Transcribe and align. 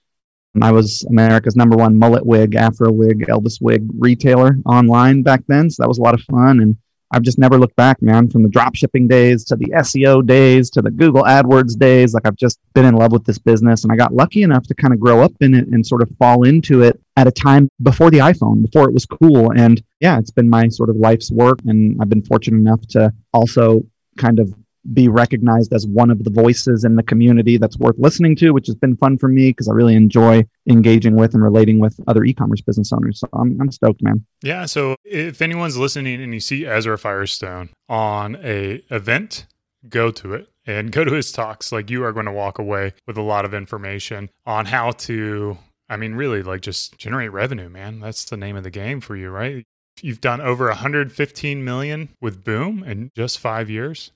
And 0.56 0.64
I 0.64 0.72
was 0.72 1.06
America's 1.06 1.56
number 1.56 1.78
one 1.78 1.98
mullet 1.98 2.26
wig, 2.26 2.56
Afro 2.56 2.92
wig, 2.92 3.26
Elvis 3.28 3.62
wig 3.62 3.88
retailer 3.98 4.58
online 4.66 5.24
back 5.24 5.44
then. 5.48 5.70
So, 5.70 5.84
that 5.84 5.88
was 5.88 6.00
a 6.00 6.02
lot 6.02 6.14
of 6.14 6.22
fun. 6.22 6.60
And 6.60 6.76
I've 7.12 7.24
just 7.24 7.40
never 7.40 7.58
looked 7.58 7.76
back, 7.76 8.02
man, 8.02 8.30
from 8.30 8.44
the 8.44 8.50
drop 8.50 8.76
shipping 8.76 9.08
days 9.08 9.44
to 9.46 9.56
the 9.56 9.66
SEO 9.68 10.26
days 10.26 10.70
to 10.72 10.82
the 10.82 10.92
Google 10.92 11.24
AdWords 11.24 11.78
days. 11.78 12.14
Like 12.14 12.28
I've 12.28 12.36
just 12.36 12.60
been 12.74 12.86
in 12.86 12.96
love 12.96 13.12
with 13.12 13.26
this 13.26 13.40
business 13.40 13.84
and 13.84 13.92
I 13.92 13.96
got 13.96 14.14
lucky 14.14 14.44
enough 14.44 14.64
to 14.68 14.76
kind 14.76 14.94
of 14.94 15.00
grow 15.00 15.22
up 15.22 15.34
in 15.42 15.56
it 15.56 15.68
and 15.68 15.86
sort 15.86 16.02
of 16.02 16.10
fall 16.20 16.44
into 16.44 16.84
it 16.84 17.00
at 17.18 17.28
a 17.28 17.32
time 17.32 17.68
before 17.82 18.12
the 18.12 18.20
iPhone, 18.20 18.62
before 18.62 18.88
it 18.88 18.94
was 18.94 19.06
cool. 19.06 19.52
And 19.52 19.82
yeah, 20.00 20.20
it's 20.20 20.32
been 20.32 20.50
my 20.50 20.68
sort 20.68 20.90
of 20.90 20.98
life's 20.98 21.32
work. 21.32 21.60
And 21.66 21.98
I've 22.00 22.10
been 22.10 22.24
fortunate 22.24 22.58
enough 22.58 22.82
to 22.90 23.12
also 23.34 23.82
kind 24.18 24.40
of 24.40 24.54
be 24.94 25.08
recognized 25.08 25.74
as 25.74 25.86
one 25.88 26.10
of 26.10 26.24
the 26.24 26.30
voices 26.30 26.84
in 26.84 26.96
the 26.96 27.04
community 27.04 27.58
that's 27.58 27.78
worth 27.78 27.98
listening 27.98 28.36
to, 28.38 28.52
which 28.52 28.68
has 28.68 28.76
been 28.76 28.96
fun 28.96 29.18
for 29.18 29.28
me 29.28 29.50
because 29.50 29.68
I 29.68 29.74
really 29.74 29.96
enjoy 29.96 30.46
engaging 30.68 31.16
with 31.16 31.34
and 31.34 31.44
relating 31.44 31.80
with 31.80 32.00
other 32.08 32.24
e-commerce 32.24 32.62
business 32.62 32.92
owners. 32.94 33.20
So 33.20 33.28
I'm, 33.34 33.60
I'm 33.62 33.72
stoked, 33.72 34.02
man. 34.02 34.26
Yeah. 34.42 34.66
So 34.66 34.96
if 35.04 35.42
anyone's 35.42 35.78
listening 35.78 36.22
and 36.22 36.34
you 36.34 36.40
see 36.40 36.66
Ezra 36.66 36.98
Firestone 36.98 37.70
on 37.88 38.38
a 38.44 38.84
event, 38.90 39.46
go 39.88 40.12
to 40.12 40.34
it 40.34 40.50
and 40.66 40.92
go 40.92 41.04
to 41.04 41.14
his 41.14 41.32
talks. 41.32 41.72
Like 41.72 41.90
you 41.90 42.04
are 42.04 42.12
going 42.12 42.26
to 42.26 42.32
walk 42.32 42.60
away 42.60 42.94
with 43.08 43.18
a 43.18 43.22
lot 43.22 43.46
of 43.46 43.54
information 43.54 44.30
on 44.46 44.66
how 44.66 44.92
to, 44.92 45.58
I 45.90 45.98
mean, 45.98 46.16
really 46.16 46.44
like 46.44 46.62
just 46.62 46.98
generate 46.98 47.32
revenue, 47.32 47.70
man. 47.70 48.00
That's 48.00 48.26
the 48.26 48.38
name 48.38 48.56
of 48.56 48.64
the 48.64 48.70
game 48.70 49.02
for 49.02 49.16
you, 49.16 49.30
right? 49.30 49.66
You've 50.02 50.22
done 50.22 50.40
over 50.40 50.68
115 50.68 51.64
million 51.64 52.10
with 52.22 52.44
Boom 52.44 52.84
in 52.84 53.12
just 53.16 53.40
five 53.40 53.70
years. 53.70 54.12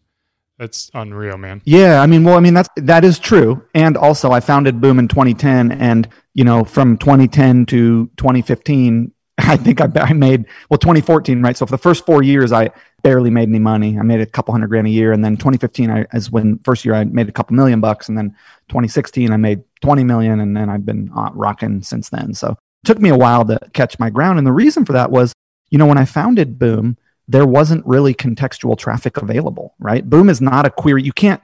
That's 0.64 0.90
unreal, 0.94 1.38
man. 1.38 1.62
Yeah, 1.66 2.02
I 2.02 2.08
mean, 2.08 2.24
well, 2.24 2.38
I 2.38 2.40
mean 2.40 2.54
that's 2.54 2.70
that 2.78 3.04
is 3.04 3.20
true. 3.20 3.66
And 3.76 3.98
also, 3.98 4.32
I 4.32 4.40
founded 4.40 4.80
Boom 4.80 4.98
in 4.98 5.10
2010, 5.10 5.74
and 5.74 6.08
you 6.36 6.46
know, 6.46 6.64
from 6.64 6.98
2010 6.98 7.66
to 7.66 8.10
2015, 8.16 9.12
I 9.40 9.58
think 9.58 9.82
I, 9.82 9.90
I 9.96 10.14
made 10.14 10.46
well 10.70 10.78
2014, 10.78 11.42
right? 11.42 11.58
So 11.58 11.66
for 11.66 11.72
the 11.72 11.78
first 11.78 12.06
four 12.06 12.24
years, 12.24 12.54
I 12.54 12.72
barely 13.02 13.30
made 13.30 13.50
any 13.50 13.60
money. 13.60 14.00
I 14.00 14.04
made 14.04 14.22
a 14.22 14.26
couple 14.26 14.54
hundred 14.54 14.68
grand 14.70 14.88
a 14.88 14.90
year, 14.90 15.12
and 15.12 15.22
then 15.22 15.36
2015, 15.36 15.92
I 15.92 16.06
as 16.14 16.32
when 16.32 16.60
first 16.60 16.86
year 16.86 16.96
I 16.96 17.04
made 17.04 17.28
a 17.28 17.34
couple 17.34 17.58
million 17.58 17.82
bucks, 17.82 18.08
and 18.08 18.18
then 18.18 18.30
2016 18.70 19.34
I 19.34 19.36
made 19.36 19.62
20 19.82 20.06
million, 20.06 20.40
and 20.40 20.56
then 20.56 20.70
I've 20.70 20.86
been 20.86 21.12
uh, 21.14 21.32
rocking 21.34 21.82
since 21.82 22.08
then. 22.08 22.34
So 22.34 22.52
it 22.52 22.88
took 22.88 23.02
me 23.02 23.10
a 23.10 23.18
while 23.18 23.44
to 23.44 23.60
catch 23.74 24.00
my 24.00 24.10
ground, 24.10 24.38
and 24.38 24.48
the 24.48 24.54
reason 24.54 24.86
for 24.86 24.94
that 24.94 25.12
was, 25.12 25.34
you 25.72 25.78
know, 25.78 25.88
when 25.88 25.98
I 25.98 26.06
founded 26.06 26.58
Boom 26.58 26.96
there 27.28 27.46
wasn't 27.46 27.86
really 27.86 28.14
contextual 28.14 28.78
traffic 28.78 29.18
available, 29.18 29.76
right? 29.80 30.08
Boom 30.08 30.30
is 30.30 30.42
not 30.42 30.66
a 30.66 30.70
query. 30.70 31.04
You 31.04 31.14
can't 31.14 31.42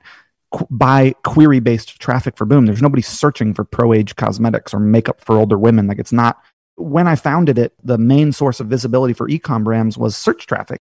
qu- 0.51 0.67
buy 0.69 1.13
query 1.23 1.59
based 1.59 1.99
traffic 1.99 2.37
for 2.37 2.45
Boom. 2.45 2.65
There's 2.65 2.81
nobody 2.81 3.01
searching 3.01 3.53
for 3.53 3.63
pro 3.63 3.93
age 3.93 4.15
cosmetics 4.15 4.73
or 4.73 4.79
makeup 4.79 5.21
for 5.21 5.37
older 5.37 5.57
women. 5.57 5.87
Like 5.87 5.99
it's 5.99 6.11
not. 6.11 6.41
When 6.75 7.07
I 7.07 7.15
founded 7.15 7.57
it, 7.57 7.73
the 7.83 7.97
main 7.97 8.31
source 8.31 8.61
of 8.61 8.67
visibility 8.67 9.13
for 9.13 9.27
ecom 9.27 9.65
brands 9.65 9.97
was 9.97 10.15
search 10.15 10.47
traffic. 10.47 10.79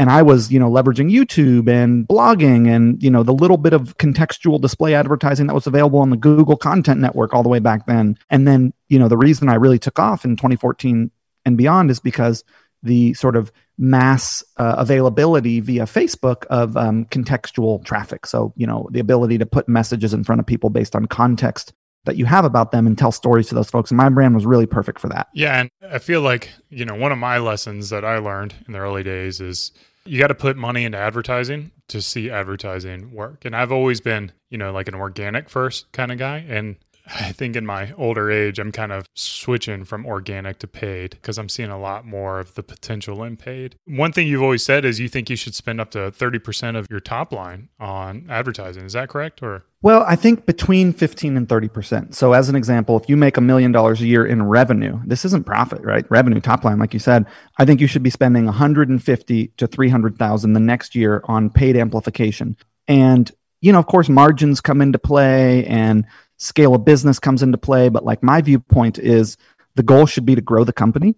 And 0.00 0.10
I 0.10 0.22
was, 0.22 0.52
you 0.52 0.60
know, 0.60 0.70
leveraging 0.70 1.12
YouTube 1.12 1.68
and 1.68 2.06
blogging 2.06 2.68
and, 2.68 3.02
you 3.02 3.10
know, 3.10 3.24
the 3.24 3.32
little 3.32 3.56
bit 3.56 3.72
of 3.72 3.96
contextual 3.98 4.60
display 4.60 4.94
advertising 4.94 5.48
that 5.48 5.54
was 5.54 5.66
available 5.66 5.98
on 5.98 6.10
the 6.10 6.16
Google 6.16 6.56
Content 6.56 7.00
Network 7.00 7.34
all 7.34 7.42
the 7.42 7.48
way 7.48 7.58
back 7.58 7.86
then. 7.86 8.16
And 8.30 8.46
then, 8.46 8.72
you 8.88 8.98
know, 8.98 9.08
the 9.08 9.16
reason 9.16 9.48
I 9.48 9.54
really 9.54 9.78
took 9.78 9.98
off 9.98 10.24
in 10.24 10.36
2014 10.36 11.10
and 11.44 11.56
beyond 11.56 11.90
is 11.90 11.98
because 11.98 12.44
the 12.82 13.14
sort 13.14 13.36
of 13.36 13.52
mass 13.78 14.42
uh, 14.56 14.74
availability 14.78 15.60
via 15.60 15.84
Facebook 15.84 16.44
of 16.46 16.76
um, 16.76 17.04
contextual 17.06 17.84
traffic. 17.84 18.26
So, 18.26 18.52
you 18.56 18.66
know, 18.66 18.88
the 18.90 19.00
ability 19.00 19.38
to 19.38 19.46
put 19.46 19.68
messages 19.68 20.12
in 20.12 20.24
front 20.24 20.40
of 20.40 20.46
people 20.46 20.70
based 20.70 20.96
on 20.96 21.06
context 21.06 21.72
that 22.04 22.16
you 22.16 22.24
have 22.24 22.44
about 22.44 22.72
them 22.72 22.86
and 22.86 22.96
tell 22.96 23.12
stories 23.12 23.48
to 23.48 23.54
those 23.54 23.70
folks. 23.70 23.90
And 23.90 23.98
my 23.98 24.08
brand 24.08 24.34
was 24.34 24.46
really 24.46 24.66
perfect 24.66 24.98
for 24.98 25.08
that. 25.08 25.28
Yeah. 25.34 25.60
And 25.60 25.70
I 25.90 25.98
feel 25.98 26.22
like, 26.22 26.50
you 26.70 26.84
know, 26.84 26.94
one 26.94 27.12
of 27.12 27.18
my 27.18 27.38
lessons 27.38 27.90
that 27.90 28.04
I 28.04 28.18
learned 28.18 28.54
in 28.66 28.72
the 28.72 28.78
early 28.78 29.02
days 29.02 29.40
is 29.40 29.72
you 30.04 30.18
got 30.18 30.28
to 30.28 30.34
put 30.34 30.56
money 30.56 30.84
into 30.84 30.98
advertising 30.98 31.70
to 31.88 32.00
see 32.00 32.30
advertising 32.30 33.12
work. 33.12 33.44
And 33.44 33.54
I've 33.54 33.72
always 33.72 34.00
been, 34.00 34.32
you 34.48 34.58
know, 34.58 34.72
like 34.72 34.88
an 34.88 34.94
organic 34.94 35.50
first 35.50 35.90
kind 35.92 36.10
of 36.10 36.18
guy. 36.18 36.44
And 36.48 36.76
I 37.08 37.32
think 37.32 37.56
in 37.56 37.64
my 37.64 37.92
older 37.96 38.30
age, 38.30 38.58
I'm 38.58 38.72
kind 38.72 38.92
of 38.92 39.06
switching 39.14 39.84
from 39.84 40.04
organic 40.04 40.58
to 40.60 40.66
paid 40.68 41.10
because 41.10 41.38
I'm 41.38 41.48
seeing 41.48 41.70
a 41.70 41.78
lot 41.78 42.06
more 42.06 42.38
of 42.38 42.54
the 42.54 42.62
potential 42.62 43.24
in 43.24 43.36
paid. 43.36 43.76
One 43.86 44.12
thing 44.12 44.26
you've 44.26 44.42
always 44.42 44.64
said 44.64 44.84
is 44.84 45.00
you 45.00 45.08
think 45.08 45.30
you 45.30 45.36
should 45.36 45.54
spend 45.54 45.80
up 45.80 45.90
to 45.92 46.10
30% 46.10 46.76
of 46.76 46.86
your 46.90 47.00
top 47.00 47.32
line 47.32 47.70
on 47.80 48.26
advertising. 48.28 48.84
Is 48.84 48.92
that 48.92 49.08
correct? 49.08 49.42
Or 49.42 49.64
well, 49.80 50.04
I 50.06 50.16
think 50.16 50.44
between 50.44 50.92
15 50.92 51.36
and 51.36 51.48
30%. 51.48 52.12
So, 52.14 52.32
as 52.32 52.48
an 52.48 52.56
example, 52.56 52.98
if 52.98 53.08
you 53.08 53.16
make 53.16 53.36
a 53.36 53.40
million 53.40 53.70
dollars 53.70 54.00
a 54.00 54.06
year 54.06 54.26
in 54.26 54.42
revenue, 54.42 55.00
this 55.06 55.24
isn't 55.24 55.46
profit, 55.46 55.82
right? 55.82 56.04
Revenue, 56.10 56.40
top 56.40 56.64
line, 56.64 56.78
like 56.78 56.92
you 56.92 57.00
said, 57.00 57.26
I 57.58 57.64
think 57.64 57.80
you 57.80 57.86
should 57.86 58.02
be 58.02 58.10
spending 58.10 58.44
150 58.46 59.46
to 59.56 59.66
300,000 59.66 60.52
the 60.52 60.60
next 60.60 60.94
year 60.96 61.22
on 61.26 61.48
paid 61.48 61.76
amplification. 61.76 62.56
And, 62.88 63.30
you 63.60 63.72
know, 63.72 63.78
of 63.78 63.86
course, 63.86 64.08
margins 64.08 64.60
come 64.60 64.80
into 64.80 64.98
play 64.98 65.64
and 65.66 66.04
scale 66.38 66.74
of 66.74 66.84
business 66.84 67.18
comes 67.18 67.42
into 67.42 67.58
play. 67.58 67.88
But 67.88 68.04
like 68.04 68.22
my 68.22 68.40
viewpoint 68.40 68.98
is 68.98 69.36
the 69.74 69.82
goal 69.82 70.06
should 70.06 70.26
be 70.26 70.34
to 70.34 70.40
grow 70.40 70.64
the 70.64 70.72
company. 70.72 71.14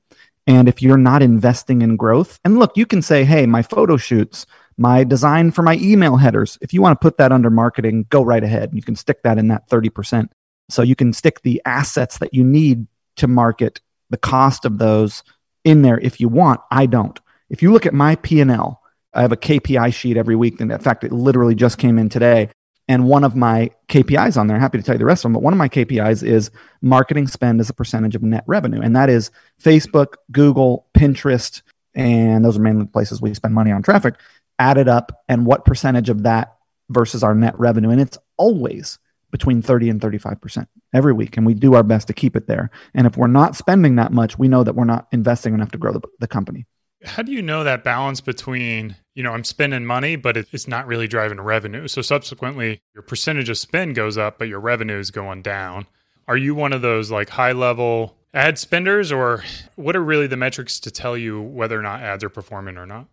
And 0.47 0.69
if 0.69 0.83
you're 0.83 0.97
not 0.97 1.23
investing 1.23 1.83
in 1.83 1.97
growth, 1.97 2.41
and 2.45 2.59
look, 2.59 2.77
you 2.77 2.85
can 2.85 3.03
say, 3.03 3.25
hey, 3.25 3.47
my 3.47 3.63
photo 3.63 3.97
shoots, 3.97 4.47
my 4.77 5.05
design 5.05 5.51
for 5.51 5.63
my 5.63 5.77
email 5.77 6.17
headers, 6.17 6.59
if 6.61 6.73
you 6.73 6.83
want 6.83 6.99
to 6.99 7.05
put 7.05 7.19
that 7.19 7.31
under 7.31 7.51
marketing, 7.51 8.07
go 8.09 8.23
right 8.23 8.43
ahead. 8.43 8.71
You 8.73 8.83
can 8.83 8.97
stick 8.97 9.23
that 9.23 9.39
in 9.39 9.49
that 9.49 9.69
30%. 9.69 10.29
So 10.71 10.83
you 10.83 10.97
can 10.97 11.13
stick 11.13 11.43
the 11.43 11.61
assets 11.65 12.19
that 12.19 12.35
you 12.35 12.43
need 12.43 12.87
to 13.17 13.29
market 13.29 13.81
the 14.09 14.17
cost 14.17 14.65
of 14.65 14.79
those 14.79 15.23
in 15.65 15.83
there 15.83 15.99
if 16.01 16.21
you 16.21 16.29
want. 16.29 16.61
I 16.71 16.87
don't. 16.87 17.19
If 17.49 17.63
you 17.63 17.73
look 17.73 17.87
at 17.87 17.95
my 17.95 18.17
P&L, 18.17 18.83
I 19.13 19.23
have 19.23 19.33
a 19.33 19.37
KPI 19.37 19.93
sheet 19.93 20.17
every 20.17 20.37
week. 20.37 20.61
And 20.61 20.73
in 20.73 20.79
fact, 20.79 21.05
it 21.05 21.13
literally 21.13 21.55
just 21.55 21.79
came 21.79 21.99
in 21.99 22.09
today. 22.09 22.51
And 22.91 23.07
one 23.07 23.23
of 23.23 23.37
my 23.37 23.71
KPIs 23.87 24.37
on 24.37 24.49
there, 24.49 24.59
happy 24.59 24.77
to 24.77 24.83
tell 24.83 24.97
you 24.97 24.99
the 24.99 25.05
rest 25.05 25.21
of 25.21 25.23
them, 25.29 25.35
but 25.35 25.45
one 25.45 25.53
of 25.53 25.59
my 25.59 25.69
KPIs 25.69 26.25
is 26.25 26.51
marketing 26.83 27.29
spend 27.29 27.61
as 27.61 27.71
a 27.71 27.73
percentage 27.73 28.17
of 28.17 28.23
net 28.25 28.43
revenue. 28.49 28.81
And 28.81 28.97
that 28.97 29.09
is 29.09 29.31
Facebook, 29.63 30.15
Google, 30.33 30.89
Pinterest, 30.93 31.63
and 31.95 32.45
those 32.45 32.59
are 32.59 32.61
mainly 32.61 32.87
the 32.87 32.91
places 32.91 33.23
we 33.23 33.33
spend 33.33 33.55
money 33.55 33.71
on 33.71 33.85
traffic, 33.85 34.17
added 34.59 34.89
up 34.89 35.23
and 35.29 35.47
what 35.47 35.65
percentage 35.65 36.09
of 36.09 36.25
that 36.25 36.57
versus 36.89 37.23
our 37.23 37.33
net 37.33 37.57
revenue. 37.61 37.91
And 37.91 38.01
it's 38.01 38.19
always 38.37 38.99
between 39.31 39.63
30 39.63 39.91
and 39.91 40.01
35% 40.01 40.67
every 40.93 41.13
week. 41.13 41.37
And 41.37 41.47
we 41.47 41.55
do 41.55 41.75
our 41.75 41.85
best 41.85 42.09
to 42.09 42.13
keep 42.13 42.35
it 42.35 42.49
there. 42.49 42.73
And 42.93 43.07
if 43.07 43.17
we're 43.17 43.29
not 43.29 43.55
spending 43.55 43.95
that 43.97 44.13
much, 44.13 44.37
we 44.37 44.49
know 44.49 44.65
that 44.65 44.75
we're 44.75 44.85
not 44.85 45.07
investing 45.13 45.55
enough 45.55 45.71
to 45.71 45.79
grow 45.79 45.93
the, 45.93 46.01
the 46.19 46.27
company. 46.27 46.67
How 47.05 47.23
do 47.23 47.33
you 47.33 47.43
know 47.43 47.65
that 47.65 47.83
balance 47.83 48.21
between, 48.21 48.97
you 49.15 49.23
know, 49.23 49.33
I'm 49.33 49.45
spending 49.45 49.87
money, 49.87 50.17
but 50.17 50.37
it's 50.37 50.69
not 50.69 50.87
really 50.87 51.09
driving 51.09 51.41
revenue? 51.41 51.89
So 51.89 52.03
subsequently, 52.03 52.83
your 52.95 53.03
percentage 53.03 53.49
of 53.49 53.59
spend 53.59 53.95
goes 53.95 54.19
up, 54.19 54.39
but 54.39 54.49
your 54.49 54.61
revenue 54.61 54.99
is 54.99 55.11
going 55.11 55.43
down. 55.43 55.87
Are 56.29 56.37
you 56.37 56.55
one 56.55 56.73
of 56.73 56.83
those 56.83 57.11
like 57.11 57.31
high 57.31 57.53
level 57.53 58.17
ad 58.35 58.59
spenders, 58.59 59.11
or 59.11 59.43
what 59.77 59.97
are 59.97 60.05
really 60.05 60.27
the 60.27 60.37
metrics 60.37 60.79
to 60.81 60.91
tell 60.91 61.17
you 61.17 61.41
whether 61.41 61.79
or 61.79 61.83
not 61.83 62.01
ads 62.01 62.23
are 62.23 62.29
performing 62.29 62.77
or 62.77 62.87
not? 62.87 63.07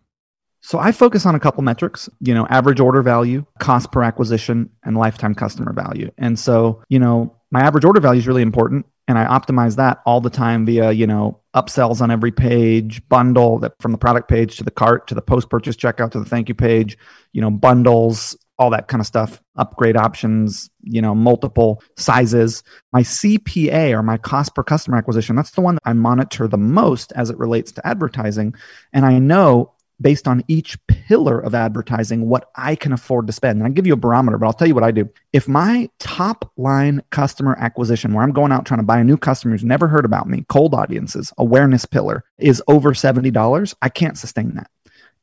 So 0.60 0.78
I 0.78 0.92
focus 0.92 1.24
on 1.24 1.34
a 1.34 1.40
couple 1.40 1.62
metrics, 1.62 2.08
you 2.20 2.34
know, 2.34 2.46
average 2.50 2.80
order 2.80 3.02
value, 3.02 3.46
cost 3.58 3.90
per 3.90 4.02
acquisition, 4.02 4.70
and 4.84 4.96
lifetime 4.96 5.34
customer 5.34 5.72
value. 5.72 6.10
And 6.18 6.38
so, 6.38 6.82
you 6.88 6.98
know, 6.98 7.34
my 7.50 7.60
average 7.60 7.84
order 7.84 8.00
value 8.00 8.18
is 8.18 8.26
really 8.26 8.42
important 8.42 8.86
and 9.08 9.18
I 9.18 9.24
optimize 9.24 9.76
that 9.76 10.02
all 10.04 10.20
the 10.20 10.30
time 10.30 10.66
via, 10.66 10.92
you 10.92 11.06
know, 11.06 11.40
upsells 11.54 12.02
on 12.02 12.10
every 12.10 12.30
page, 12.30 13.06
bundle 13.08 13.58
that 13.60 13.72
from 13.80 13.90
the 13.90 13.98
product 13.98 14.28
page 14.28 14.58
to 14.58 14.64
the 14.64 14.70
cart 14.70 15.08
to 15.08 15.14
the 15.14 15.22
post 15.22 15.48
purchase 15.48 15.76
checkout 15.76 16.10
to 16.10 16.20
the 16.20 16.26
thank 16.26 16.48
you 16.48 16.54
page, 16.54 16.98
you 17.32 17.40
know, 17.40 17.50
bundles, 17.50 18.36
all 18.58 18.68
that 18.70 18.86
kind 18.86 19.00
of 19.00 19.06
stuff, 19.06 19.40
upgrade 19.56 19.96
options, 19.96 20.68
you 20.82 21.00
know, 21.00 21.14
multiple 21.14 21.82
sizes. 21.96 22.62
My 22.92 23.00
CPA 23.00 23.92
or 23.92 24.02
my 24.02 24.18
cost 24.18 24.54
per 24.54 24.62
customer 24.62 24.98
acquisition, 24.98 25.36
that's 25.36 25.52
the 25.52 25.62
one 25.62 25.76
that 25.76 25.82
I 25.86 25.94
monitor 25.94 26.46
the 26.46 26.58
most 26.58 27.10
as 27.12 27.30
it 27.30 27.38
relates 27.38 27.72
to 27.72 27.86
advertising. 27.86 28.54
And 28.92 29.06
I 29.06 29.18
know 29.18 29.72
based 30.00 30.28
on 30.28 30.44
each 30.48 30.78
pillar 30.86 31.40
of 31.40 31.54
advertising 31.54 32.28
what 32.28 32.50
I 32.54 32.76
can 32.76 32.92
afford 32.92 33.26
to 33.26 33.32
spend. 33.32 33.58
And 33.58 33.66
I 33.66 33.70
give 33.70 33.86
you 33.86 33.94
a 33.94 33.96
barometer, 33.96 34.38
but 34.38 34.46
I'll 34.46 34.52
tell 34.52 34.68
you 34.68 34.74
what 34.74 34.84
I 34.84 34.90
do. 34.90 35.08
If 35.32 35.48
my 35.48 35.90
top 35.98 36.52
line 36.56 37.02
customer 37.10 37.56
acquisition, 37.58 38.12
where 38.12 38.22
I'm 38.22 38.32
going 38.32 38.52
out 38.52 38.64
trying 38.64 38.80
to 38.80 38.86
buy 38.86 39.00
a 39.00 39.04
new 39.04 39.16
customer 39.16 39.54
who's 39.54 39.64
never 39.64 39.88
heard 39.88 40.04
about 40.04 40.28
me, 40.28 40.44
cold 40.48 40.74
audiences, 40.74 41.32
awareness 41.38 41.84
pillar 41.84 42.24
is 42.38 42.62
over 42.68 42.92
$70, 42.92 43.74
I 43.82 43.88
can't 43.88 44.16
sustain 44.16 44.54
that. 44.54 44.70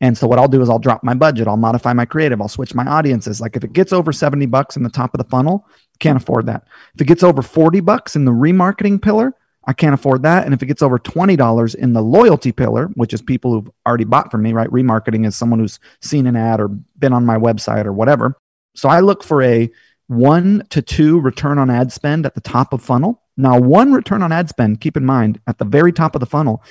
And 0.01 0.17
so 0.17 0.27
what 0.27 0.39
I'll 0.39 0.49
do 0.49 0.61
is 0.61 0.69
I'll 0.69 0.79
drop 0.79 1.03
my 1.03 1.13
budget, 1.13 1.47
I'll 1.47 1.55
modify 1.55 1.93
my 1.93 2.05
creative, 2.05 2.41
I'll 2.41 2.49
switch 2.49 2.75
my 2.75 2.85
audiences. 2.85 3.39
Like 3.39 3.55
if 3.55 3.63
it 3.63 3.71
gets 3.71 3.93
over 3.93 4.11
70 4.11 4.45
bucks 4.47 4.75
in 4.75 4.83
the 4.83 4.89
top 4.89 5.13
of 5.13 5.19
the 5.19 5.29
funnel, 5.29 5.65
can't 5.99 6.21
afford 6.21 6.47
that. 6.47 6.67
If 6.95 7.01
it 7.01 7.07
gets 7.07 7.23
over 7.23 7.41
40 7.41 7.79
bucks 7.79 8.15
in 8.15 8.25
the 8.25 8.31
remarketing 8.31 9.01
pillar, 9.01 9.33
I 9.67 9.73
can't 9.73 9.93
afford 9.93 10.23
that. 10.23 10.45
And 10.45 10.53
if 10.53 10.61
it 10.61 10.67
gets 10.67 10.81
over 10.81 10.99
$20 10.99 11.75
in 11.75 11.93
the 11.93 12.01
loyalty 12.01 12.51
pillar, 12.51 12.87
which 12.95 13.13
is 13.13 13.21
people 13.21 13.51
who've 13.51 13.71
already 13.85 14.03
bought 14.03 14.31
from 14.31 14.43
me, 14.43 14.53
right? 14.53 14.69
Remarketing 14.69 15.25
is 15.25 15.35
someone 15.35 15.59
who's 15.59 15.79
seen 16.01 16.27
an 16.27 16.35
ad 16.35 16.59
or 16.59 16.67
been 16.67 17.13
on 17.13 17.25
my 17.25 17.37
website 17.37 17.85
or 17.85 17.93
whatever. 17.93 18.37
So 18.75 18.89
I 18.89 18.99
look 18.99 19.23
for 19.23 19.41
a 19.41 19.71
one 20.07 20.65
to 20.69 20.81
two 20.81 21.19
return 21.19 21.57
on 21.57 21.69
ad 21.69 21.91
spend 21.91 22.25
at 22.25 22.35
the 22.35 22.41
top 22.41 22.73
of 22.73 22.81
funnel. 22.81 23.23
Now, 23.37 23.59
one 23.59 23.91
return 23.91 24.21
on 24.21 24.31
ad 24.31 24.49
spend, 24.49 24.81
keep 24.81 24.95
in 24.95 25.05
mind, 25.05 25.41
at 25.47 25.57
the 25.57 25.65
very 25.65 25.91
top 25.91 26.15
of 26.15 26.19
the 26.19 26.25
funnel 26.25 26.63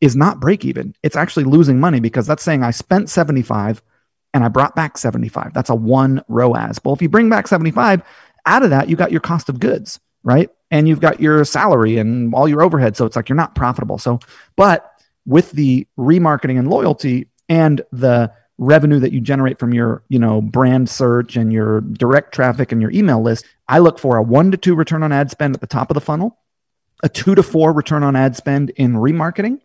is 0.00 0.16
not 0.16 0.40
break 0.40 0.64
even. 0.64 0.94
It's 1.02 1.16
actually 1.16 1.44
losing 1.44 1.78
money 1.78 2.00
because 2.00 2.26
that's 2.26 2.42
saying 2.42 2.62
I 2.62 2.72
spent 2.72 3.10
75 3.10 3.82
and 4.34 4.44
I 4.44 4.48
brought 4.48 4.74
back 4.74 4.98
75. 4.98 5.52
That's 5.54 5.70
a 5.70 5.74
one 5.74 6.22
ROAS. 6.28 6.80
Well, 6.84 6.94
if 6.94 7.02
you 7.02 7.08
bring 7.08 7.28
back 7.28 7.48
75, 7.48 8.02
out 8.46 8.62
of 8.62 8.70
that, 8.70 8.88
you 8.88 8.96
got 8.96 9.12
your 9.12 9.20
cost 9.20 9.48
of 9.48 9.60
goods, 9.60 10.00
right? 10.22 10.50
And 10.70 10.88
you've 10.88 11.00
got 11.00 11.20
your 11.20 11.44
salary 11.44 11.98
and 11.98 12.32
all 12.34 12.48
your 12.48 12.62
overhead. 12.62 12.96
So 12.96 13.04
it's 13.06 13.16
like 13.16 13.28
you're 13.28 13.36
not 13.36 13.54
profitable. 13.54 13.98
So, 13.98 14.20
but 14.56 14.90
with 15.26 15.50
the 15.52 15.86
remarketing 15.98 16.58
and 16.58 16.68
loyalty 16.68 17.28
and 17.48 17.82
the 17.92 18.32
revenue 18.58 19.00
that 19.00 19.12
you 19.12 19.20
generate 19.20 19.58
from 19.58 19.72
your, 19.72 20.02
you 20.08 20.18
know, 20.18 20.40
brand 20.40 20.88
search 20.88 21.36
and 21.36 21.52
your 21.52 21.80
direct 21.80 22.34
traffic 22.34 22.72
and 22.72 22.80
your 22.80 22.90
email 22.90 23.22
list, 23.22 23.44
I 23.68 23.78
look 23.78 23.98
for 23.98 24.16
a 24.16 24.22
one 24.22 24.50
to 24.50 24.56
two 24.56 24.74
return 24.74 25.02
on 25.02 25.12
ad 25.12 25.30
spend 25.30 25.54
at 25.54 25.60
the 25.60 25.66
top 25.66 25.90
of 25.90 25.94
the 25.94 26.00
funnel, 26.00 26.38
a 27.02 27.08
two 27.08 27.34
to 27.34 27.42
four 27.42 27.72
return 27.72 28.02
on 28.02 28.16
ad 28.16 28.36
spend 28.36 28.70
in 28.70 28.94
remarketing, 28.94 29.60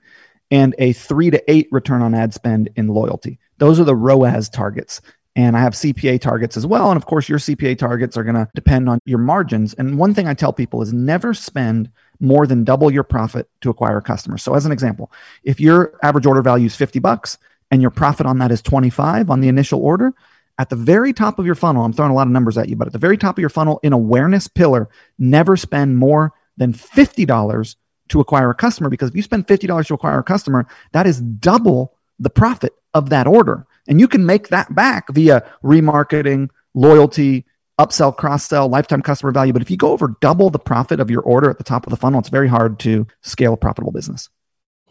and 0.50 0.76
a 0.78 0.94
three 0.94 1.30
to 1.30 1.52
eight 1.52 1.68
return 1.72 2.02
on 2.02 2.16
ad 2.16 2.34
spend 2.34 2.70
in 2.76 2.88
loyalty. 2.88 3.40
Those 3.58 3.80
are 3.80 3.84
the 3.84 3.96
ROAS 3.96 4.50
targets. 4.50 5.02
And 5.36 5.58
I 5.58 5.60
have 5.60 5.74
CPA 5.74 6.22
targets 6.22 6.56
as 6.56 6.66
well. 6.66 6.90
And 6.92 6.98
of 6.98 7.06
course, 7.06 7.28
your 7.28 7.40
CPA 7.40 7.78
targets 7.78 8.16
are 8.16 8.24
going 8.24 8.36
to 8.36 8.50
depend 8.56 8.88
on 8.88 9.00
your 9.06 9.18
margins. 9.18 9.74
And 9.74 9.98
one 9.98 10.14
thing 10.14 10.28
I 10.28 10.34
tell 10.34 10.54
people 10.54 10.82
is 10.82 10.94
never 10.94 11.34
spend 11.34 11.90
more 12.20 12.48
than 12.48 12.64
double 12.64 12.90
your 12.90 13.04
profit 13.04 13.50
to 13.62 13.70
acquire 13.70 13.98
a 13.98 14.02
customer. 14.02 14.38
So 14.38 14.54
as 14.56 14.66
an 14.66 14.72
example, 14.72 15.12
if 15.44 15.60
your 15.60 16.00
average 16.04 16.26
order 16.26 16.42
value 16.42 16.68
is 16.68 16.76
50 16.76 17.00
bucks 17.00 17.38
and 17.70 17.82
your 17.82 17.92
profit 17.92 18.26
on 18.26 18.38
that 18.38 18.52
is 18.52 18.62
25 18.62 19.30
on 19.30 19.42
the 19.42 19.50
initial 19.50 19.82
order, 19.82 20.14
at 20.58 20.70
the 20.70 20.76
very 20.76 21.12
top 21.12 21.38
of 21.38 21.46
your 21.46 21.56
funnel, 21.56 21.84
I'm 21.84 21.92
throwing 21.92 22.12
a 22.12 22.16
lot 22.16 22.28
of 22.28 22.34
numbers 22.34 22.58
at 22.58 22.70
you, 22.70 22.78
but 22.78 22.88
at 22.88 22.94
the 22.94 23.00
very 23.00 23.18
top 23.18 23.38
of 23.38 23.42
your 23.42 23.50
funnel 23.50 23.80
in 23.84 23.92
awareness 23.92 24.48
pillar, 24.48 24.90
never 25.20 25.58
spend 25.58 25.98
more 25.98 26.34
than 26.56 26.72
$50 26.72 27.76
to 28.08 28.20
acquire 28.20 28.50
a 28.50 28.56
customer 28.56 28.90
because 28.90 29.10
if 29.10 29.16
you 29.16 29.22
spend 29.22 29.48
$50 29.48 29.88
to 29.88 29.94
acquire 29.94 30.20
a 30.20 30.24
customer, 30.24 30.66
that 30.94 31.08
is 31.08 31.20
double 31.20 31.94
the 32.20 32.30
profit 32.30 32.74
of 32.94 33.10
that 33.10 33.28
order. 33.28 33.68
And 33.88 34.00
you 34.00 34.08
can 34.08 34.26
make 34.26 34.50
that 34.50 34.74
back 34.74 35.10
via 35.14 35.48
remarketing, 35.64 36.50
loyalty, 36.74 37.46
upsell, 37.80 38.16
cross 38.16 38.46
sell, 38.46 38.68
lifetime 38.68 39.02
customer 39.02 39.32
value. 39.32 39.54
But 39.54 39.62
if 39.62 39.70
you 39.70 39.78
go 39.78 39.92
over 39.92 40.16
double 40.22 40.50
the 40.50 40.60
profit 40.60 41.00
of 41.00 41.12
your 41.12 41.22
order 41.22 41.50
at 41.50 41.58
the 41.58 41.64
top 41.64 41.86
of 41.86 41.92
the 41.92 41.98
funnel, 41.98 42.20
it's 42.20 42.30
very 42.30 42.48
hard 42.48 42.80
to 42.80 43.08
scale 43.22 43.54
a 43.54 43.58
profitable 43.58 43.92
business. 43.92 44.30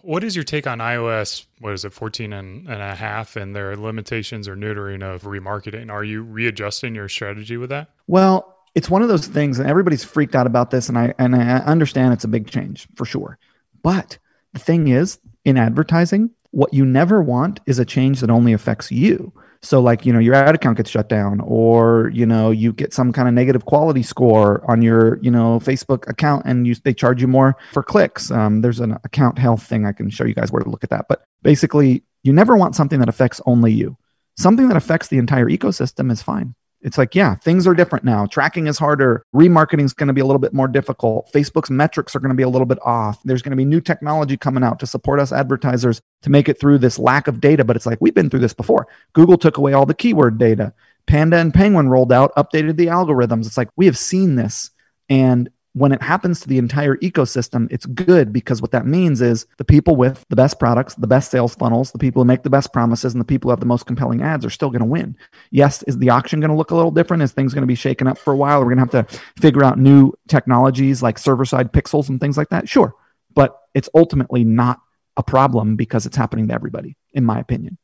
What 0.02 0.22
is 0.22 0.36
your 0.36 0.44
take 0.44 0.66
on 0.66 0.80
iOS? 0.80 1.46
What 1.60 1.72
is 1.72 1.86
it, 1.86 1.94
14 1.94 2.34
and, 2.34 2.68
and 2.68 2.82
a 2.82 2.94
half, 2.94 3.36
and 3.36 3.56
their 3.56 3.74
limitations 3.74 4.46
or 4.48 4.54
neutering 4.54 5.02
of 5.02 5.22
remarketing? 5.22 5.90
Are 5.90 6.04
you 6.04 6.22
readjusting 6.22 6.94
your 6.94 7.08
strategy 7.08 7.56
with 7.56 7.70
that? 7.70 7.88
Well, 8.06 8.54
it's 8.74 8.90
one 8.90 9.00
of 9.00 9.08
those 9.08 9.26
things, 9.26 9.58
and 9.58 9.68
everybody's 9.68 10.04
freaked 10.04 10.34
out 10.34 10.46
about 10.46 10.70
this, 10.70 10.90
and 10.90 10.98
I 10.98 11.14
and 11.18 11.34
I 11.34 11.58
understand 11.60 12.12
it's 12.12 12.24
a 12.24 12.28
big 12.28 12.50
change 12.50 12.86
for 12.96 13.06
sure. 13.06 13.38
But 13.82 14.18
the 14.52 14.58
thing 14.58 14.88
is, 14.88 15.18
in 15.46 15.56
advertising, 15.56 16.30
what 16.54 16.72
you 16.72 16.84
never 16.84 17.20
want 17.20 17.58
is 17.66 17.80
a 17.80 17.84
change 17.84 18.20
that 18.20 18.30
only 18.30 18.52
affects 18.52 18.92
you. 18.92 19.32
So, 19.60 19.80
like, 19.80 20.06
you 20.06 20.12
know, 20.12 20.18
your 20.18 20.34
ad 20.34 20.54
account 20.54 20.76
gets 20.76 20.90
shut 20.90 21.08
down, 21.08 21.40
or, 21.40 22.10
you 22.14 22.26
know, 22.26 22.50
you 22.50 22.72
get 22.72 22.92
some 22.92 23.12
kind 23.12 23.26
of 23.26 23.34
negative 23.34 23.64
quality 23.64 24.02
score 24.02 24.62
on 24.70 24.82
your, 24.82 25.18
you 25.22 25.30
know, 25.30 25.58
Facebook 25.58 26.08
account 26.08 26.44
and 26.44 26.66
you, 26.66 26.74
they 26.84 26.94
charge 26.94 27.20
you 27.20 27.26
more 27.26 27.56
for 27.72 27.82
clicks. 27.82 28.30
Um, 28.30 28.60
there's 28.60 28.78
an 28.78 28.92
account 29.04 29.38
health 29.38 29.62
thing. 29.62 29.86
I 29.86 29.92
can 29.92 30.10
show 30.10 30.24
you 30.24 30.34
guys 30.34 30.52
where 30.52 30.62
to 30.62 30.68
look 30.68 30.84
at 30.84 30.90
that. 30.90 31.06
But 31.08 31.24
basically, 31.42 32.04
you 32.22 32.32
never 32.32 32.56
want 32.56 32.76
something 32.76 33.00
that 33.00 33.08
affects 33.08 33.40
only 33.46 33.72
you. 33.72 33.96
Something 34.36 34.68
that 34.68 34.76
affects 34.76 35.08
the 35.08 35.18
entire 35.18 35.46
ecosystem 35.46 36.12
is 36.12 36.22
fine. 36.22 36.54
It's 36.84 36.98
like, 36.98 37.14
yeah, 37.14 37.36
things 37.36 37.66
are 37.66 37.72
different 37.72 38.04
now. 38.04 38.26
Tracking 38.26 38.66
is 38.66 38.78
harder. 38.78 39.24
Remarketing 39.34 39.84
is 39.84 39.94
going 39.94 40.08
to 40.08 40.12
be 40.12 40.20
a 40.20 40.26
little 40.26 40.38
bit 40.38 40.52
more 40.52 40.68
difficult. 40.68 41.32
Facebook's 41.32 41.70
metrics 41.70 42.14
are 42.14 42.20
going 42.20 42.28
to 42.28 42.36
be 42.36 42.42
a 42.42 42.48
little 42.48 42.66
bit 42.66 42.78
off. 42.84 43.22
There's 43.24 43.40
going 43.40 43.52
to 43.52 43.56
be 43.56 43.64
new 43.64 43.80
technology 43.80 44.36
coming 44.36 44.62
out 44.62 44.78
to 44.80 44.86
support 44.86 45.18
us 45.18 45.32
advertisers 45.32 46.02
to 46.22 46.30
make 46.30 46.46
it 46.48 46.60
through 46.60 46.78
this 46.78 46.98
lack 46.98 47.26
of 47.26 47.40
data. 47.40 47.64
But 47.64 47.76
it's 47.76 47.86
like, 47.86 47.98
we've 48.02 48.14
been 48.14 48.28
through 48.28 48.40
this 48.40 48.52
before. 48.52 48.86
Google 49.14 49.38
took 49.38 49.56
away 49.56 49.72
all 49.72 49.86
the 49.86 49.94
keyword 49.94 50.36
data. 50.36 50.74
Panda 51.06 51.38
and 51.38 51.54
Penguin 51.54 51.88
rolled 51.88 52.12
out, 52.12 52.34
updated 52.36 52.76
the 52.76 52.88
algorithms. 52.88 53.46
It's 53.46 53.56
like, 53.56 53.70
we 53.76 53.86
have 53.86 53.98
seen 53.98 54.36
this. 54.36 54.70
And 55.08 55.48
when 55.74 55.90
it 55.90 56.00
happens 56.00 56.40
to 56.40 56.48
the 56.48 56.58
entire 56.58 56.96
ecosystem, 56.98 57.66
it's 57.70 57.84
good 57.84 58.32
because 58.32 58.62
what 58.62 58.70
that 58.70 58.86
means 58.86 59.20
is 59.20 59.44
the 59.58 59.64
people 59.64 59.96
with 59.96 60.24
the 60.28 60.36
best 60.36 60.60
products, 60.60 60.94
the 60.94 61.06
best 61.08 61.32
sales 61.32 61.56
funnels, 61.56 61.90
the 61.90 61.98
people 61.98 62.22
who 62.22 62.26
make 62.26 62.44
the 62.44 62.50
best 62.50 62.72
promises, 62.72 63.12
and 63.12 63.20
the 63.20 63.24
people 63.24 63.48
who 63.48 63.50
have 63.50 63.60
the 63.60 63.66
most 63.66 63.84
compelling 63.84 64.22
ads 64.22 64.44
are 64.44 64.50
still 64.50 64.70
going 64.70 64.80
to 64.80 64.86
win. 64.86 65.16
Yes, 65.50 65.82
is 65.82 65.98
the 65.98 66.10
auction 66.10 66.38
going 66.38 66.50
to 66.50 66.56
look 66.56 66.70
a 66.70 66.76
little 66.76 66.92
different? 66.92 67.24
Is 67.24 67.32
things 67.32 67.52
going 67.52 67.62
to 67.62 67.66
be 67.66 67.74
shaken 67.74 68.06
up 68.06 68.18
for 68.18 68.32
a 68.32 68.36
while? 68.36 68.60
We're 68.60 68.74
going 68.74 68.86
to 68.86 68.98
have 68.98 69.08
to 69.08 69.20
figure 69.40 69.64
out 69.64 69.76
new 69.76 70.12
technologies 70.28 71.02
like 71.02 71.18
server 71.18 71.44
side 71.44 71.72
pixels 71.72 72.08
and 72.08 72.20
things 72.20 72.38
like 72.38 72.50
that. 72.50 72.68
Sure. 72.68 72.94
But 73.34 73.58
it's 73.74 73.88
ultimately 73.94 74.44
not 74.44 74.80
a 75.16 75.24
problem 75.24 75.74
because 75.74 76.06
it's 76.06 76.16
happening 76.16 76.48
to 76.48 76.54
everybody, 76.54 76.96
in 77.12 77.24
my 77.24 77.40
opinion. 77.40 77.78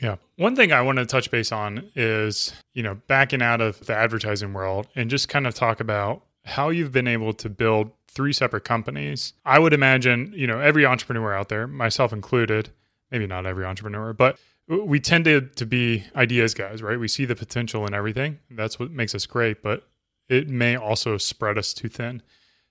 Yeah. 0.00 0.16
One 0.36 0.54
thing 0.54 0.72
I 0.72 0.80
want 0.80 0.98
to 0.98 1.06
touch 1.06 1.30
base 1.30 1.50
on 1.50 1.90
is, 1.94 2.52
you 2.74 2.82
know, 2.82 2.94
backing 3.06 3.42
out 3.42 3.60
of 3.60 3.84
the 3.86 3.94
advertising 3.94 4.52
world 4.52 4.88
and 4.94 5.10
just 5.10 5.28
kind 5.28 5.46
of 5.46 5.54
talk 5.54 5.80
about 5.80 6.22
how 6.48 6.70
you've 6.70 6.92
been 6.92 7.08
able 7.08 7.32
to 7.34 7.48
build 7.48 7.90
three 8.08 8.32
separate 8.32 8.64
companies. 8.64 9.34
I 9.44 9.58
would 9.58 9.72
imagine, 9.72 10.32
you 10.34 10.46
know, 10.46 10.60
every 10.60 10.84
entrepreneur 10.84 11.34
out 11.34 11.48
there, 11.48 11.66
myself 11.66 12.12
included, 12.12 12.70
maybe 13.10 13.26
not 13.26 13.46
every 13.46 13.64
entrepreneur, 13.64 14.12
but 14.12 14.38
we 14.68 15.00
tend 15.00 15.24
to, 15.26 15.42
to 15.42 15.66
be 15.66 16.04
ideas 16.16 16.54
guys, 16.54 16.82
right? 16.82 16.98
We 16.98 17.08
see 17.08 17.24
the 17.24 17.36
potential 17.36 17.86
in 17.86 17.94
everything. 17.94 18.38
That's 18.50 18.78
what 18.78 18.90
makes 18.90 19.14
us 19.14 19.26
great, 19.26 19.62
but 19.62 19.86
it 20.28 20.48
may 20.48 20.76
also 20.76 21.16
spread 21.16 21.56
us 21.56 21.72
too 21.72 21.88
thin. 21.88 22.22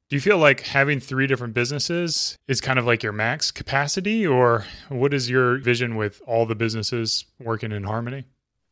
Do 0.10 0.16
you 0.16 0.22
feel 0.22 0.38
like 0.38 0.62
having 0.62 1.00
three 1.00 1.28
different 1.28 1.54
businesses 1.54 2.38
is 2.48 2.62
kind 2.62 2.80
of 2.80 2.86
like 2.86 3.04
your 3.04 3.12
max 3.12 3.52
capacity, 3.52 4.26
or 4.26 4.66
what 4.90 5.14
is 5.14 5.30
your 5.30 5.58
vision 5.58 5.98
with 5.98 6.22
all 6.26 6.46
the 6.46 6.56
businesses 6.56 7.26
working 7.40 7.74
in 7.74 7.84
harmony? 7.84 8.24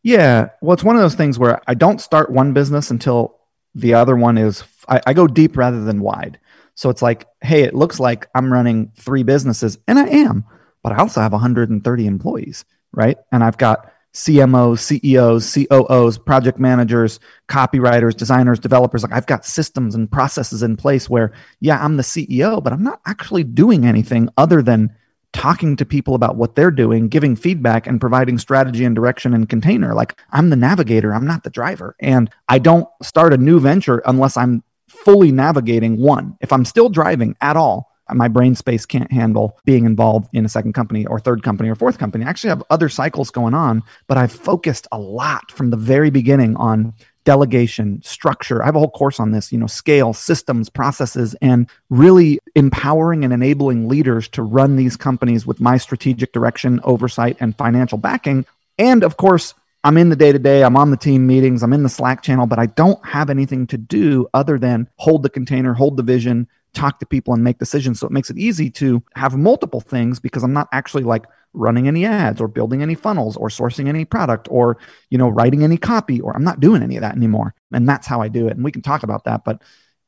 Yeah, 0.01 0.49
well, 0.61 0.73
it's 0.73 0.83
one 0.83 0.95
of 0.95 1.01
those 1.01 1.15
things 1.15 1.37
where 1.37 1.61
I 1.67 1.73
don't 1.73 1.99
start 1.99 2.29
one 2.29 2.53
business 2.53 2.89
until 2.91 3.37
the 3.73 3.95
other 3.95 4.15
one 4.15 4.37
is 4.37 4.61
I, 4.87 5.01
I 5.07 5.13
go 5.13 5.27
deep 5.27 5.57
rather 5.57 5.83
than 5.83 6.01
wide. 6.01 6.39
So 6.75 6.89
it's 6.89 7.01
like, 7.01 7.27
hey, 7.41 7.63
it 7.63 7.73
looks 7.73 7.99
like 7.99 8.27
I'm 8.35 8.51
running 8.51 8.91
three 8.97 9.23
businesses, 9.23 9.77
and 9.87 9.97
I 9.97 10.07
am, 10.07 10.43
but 10.83 10.91
I 10.91 10.97
also 10.97 11.21
have 11.21 11.31
130 11.31 12.05
employees, 12.05 12.65
right? 12.91 13.17
And 13.31 13.43
I've 13.43 13.57
got 13.57 13.91
CMOs, 14.15 14.79
CEOs, 14.79 15.53
COOs, 15.53 16.17
project 16.17 16.57
managers, 16.57 17.19
copywriters, 17.49 18.15
designers, 18.15 18.59
developers. 18.59 19.03
Like 19.03 19.11
I've 19.11 19.25
got 19.25 19.45
systems 19.45 19.93
and 19.93 20.09
processes 20.09 20.63
in 20.63 20.77
place 20.77 21.09
where, 21.09 21.33
yeah, 21.59 21.83
I'm 21.83 21.97
the 21.97 22.03
CEO, 22.03 22.63
but 22.63 22.71
I'm 22.71 22.83
not 22.83 23.01
actually 23.05 23.43
doing 23.43 23.85
anything 23.85 24.29
other 24.37 24.61
than 24.61 24.95
talking 25.33 25.75
to 25.75 25.85
people 25.85 26.15
about 26.15 26.37
what 26.37 26.55
they're 26.55 26.71
doing, 26.71 27.09
giving 27.09 27.35
feedback, 27.35 27.87
and 27.87 27.99
providing 27.99 28.37
strategy 28.37 28.85
and 28.85 28.95
direction 28.95 29.33
and 29.33 29.49
container. 29.49 29.93
Like 29.93 30.17
I'm 30.31 30.49
the 30.49 30.55
navigator, 30.55 31.13
I'm 31.13 31.27
not 31.27 31.43
the 31.43 31.49
driver. 31.49 31.93
And 31.99 32.29
I 32.47 32.57
don't 32.57 32.87
start 33.03 33.33
a 33.33 33.37
new 33.37 33.59
venture 33.59 34.01
unless 34.05 34.37
I'm 34.37 34.63
fully 35.05 35.31
navigating 35.31 35.97
one. 35.97 36.37
If 36.41 36.51
I'm 36.51 36.65
still 36.65 36.89
driving 36.89 37.37
at 37.39 37.55
all, 37.55 37.91
my 38.13 38.27
brain 38.27 38.53
space 38.53 38.85
can't 38.85 39.11
handle 39.11 39.57
being 39.65 39.85
involved 39.85 40.29
in 40.33 40.45
a 40.45 40.49
second 40.49 40.73
company 40.73 41.05
or 41.05 41.19
third 41.19 41.41
company 41.41 41.69
or 41.69 41.75
fourth 41.75 41.97
company. 41.97 42.25
I 42.25 42.29
actually 42.29 42.49
have 42.49 42.63
other 42.69 42.89
cycles 42.89 43.31
going 43.31 43.53
on, 43.53 43.81
but 44.07 44.17
I've 44.17 44.31
focused 44.31 44.87
a 44.91 44.99
lot 44.99 45.51
from 45.51 45.69
the 45.69 45.77
very 45.77 46.09
beginning 46.09 46.55
on 46.57 46.93
delegation, 47.23 48.01
structure. 48.03 48.61
I 48.61 48.67
have 48.67 48.75
a 48.75 48.79
whole 48.79 48.91
course 48.91 49.19
on 49.19 49.31
this, 49.31 49.51
you 49.51 49.57
know, 49.57 49.65
scale, 49.65 50.13
systems, 50.13 50.69
processes, 50.69 51.35
and 51.41 51.67
really 51.89 52.39
empowering 52.55 53.23
and 53.23 53.33
enabling 53.33 53.87
leaders 53.87 54.27
to 54.29 54.43
run 54.43 54.75
these 54.75 54.95
companies 54.95 55.47
with 55.47 55.59
my 55.59 55.77
strategic 55.77 56.31
direction, 56.31 56.79
oversight, 56.83 57.37
and 57.39 57.57
financial 57.57 57.97
backing. 57.97 58.45
And 58.77 59.03
of 59.03 59.17
course, 59.17 59.55
I'm 59.85 59.97
in 59.97 60.09
the 60.09 60.15
day 60.15 60.31
to 60.31 60.39
day, 60.39 60.63
I'm 60.63 60.77
on 60.77 60.89
the 60.89 60.97
team 60.97 61.27
meetings, 61.27 61.61
I'm 61.61 61.71
in 61.71 61.83
the 61.83 61.89
Slack 61.89 62.23
channel, 62.23 62.47
but 62.47 62.57
I 62.57 62.65
don't 62.65 63.05
have 63.05 63.29
anything 63.29 63.67
to 63.67 63.77
do 63.77 64.27
other 64.33 64.57
than 64.57 64.89
hold 64.95 65.21
the 65.21 65.29
container, 65.29 65.75
hold 65.75 65.95
the 65.95 66.01
vision, 66.01 66.47
talk 66.73 66.99
to 66.99 67.05
people 67.05 67.35
and 67.35 67.43
make 67.43 67.59
decisions. 67.59 67.99
So 67.99 68.07
it 68.07 68.11
makes 68.11 68.31
it 68.31 68.37
easy 68.39 68.71
to 68.71 69.03
have 69.15 69.37
multiple 69.37 69.81
things 69.81 70.19
because 70.19 70.41
I'm 70.41 70.53
not 70.53 70.69
actually 70.71 71.03
like 71.03 71.25
running 71.53 71.87
any 71.87 72.03
ads 72.03 72.41
or 72.41 72.47
building 72.47 72.81
any 72.81 72.95
funnels 72.95 73.37
or 73.37 73.49
sourcing 73.49 73.87
any 73.87 74.05
product 74.05 74.47
or, 74.49 74.79
you 75.11 75.19
know, 75.19 75.29
writing 75.29 75.63
any 75.63 75.77
copy 75.77 76.19
or 76.19 76.35
I'm 76.35 76.43
not 76.43 76.59
doing 76.59 76.81
any 76.81 76.97
of 76.97 77.01
that 77.01 77.15
anymore. 77.15 77.53
And 77.71 77.87
that's 77.87 78.07
how 78.07 78.21
I 78.21 78.27
do 78.27 78.47
it. 78.47 78.55
And 78.55 78.65
we 78.65 78.71
can 78.71 78.81
talk 78.81 79.03
about 79.03 79.25
that, 79.25 79.45
but 79.45 79.61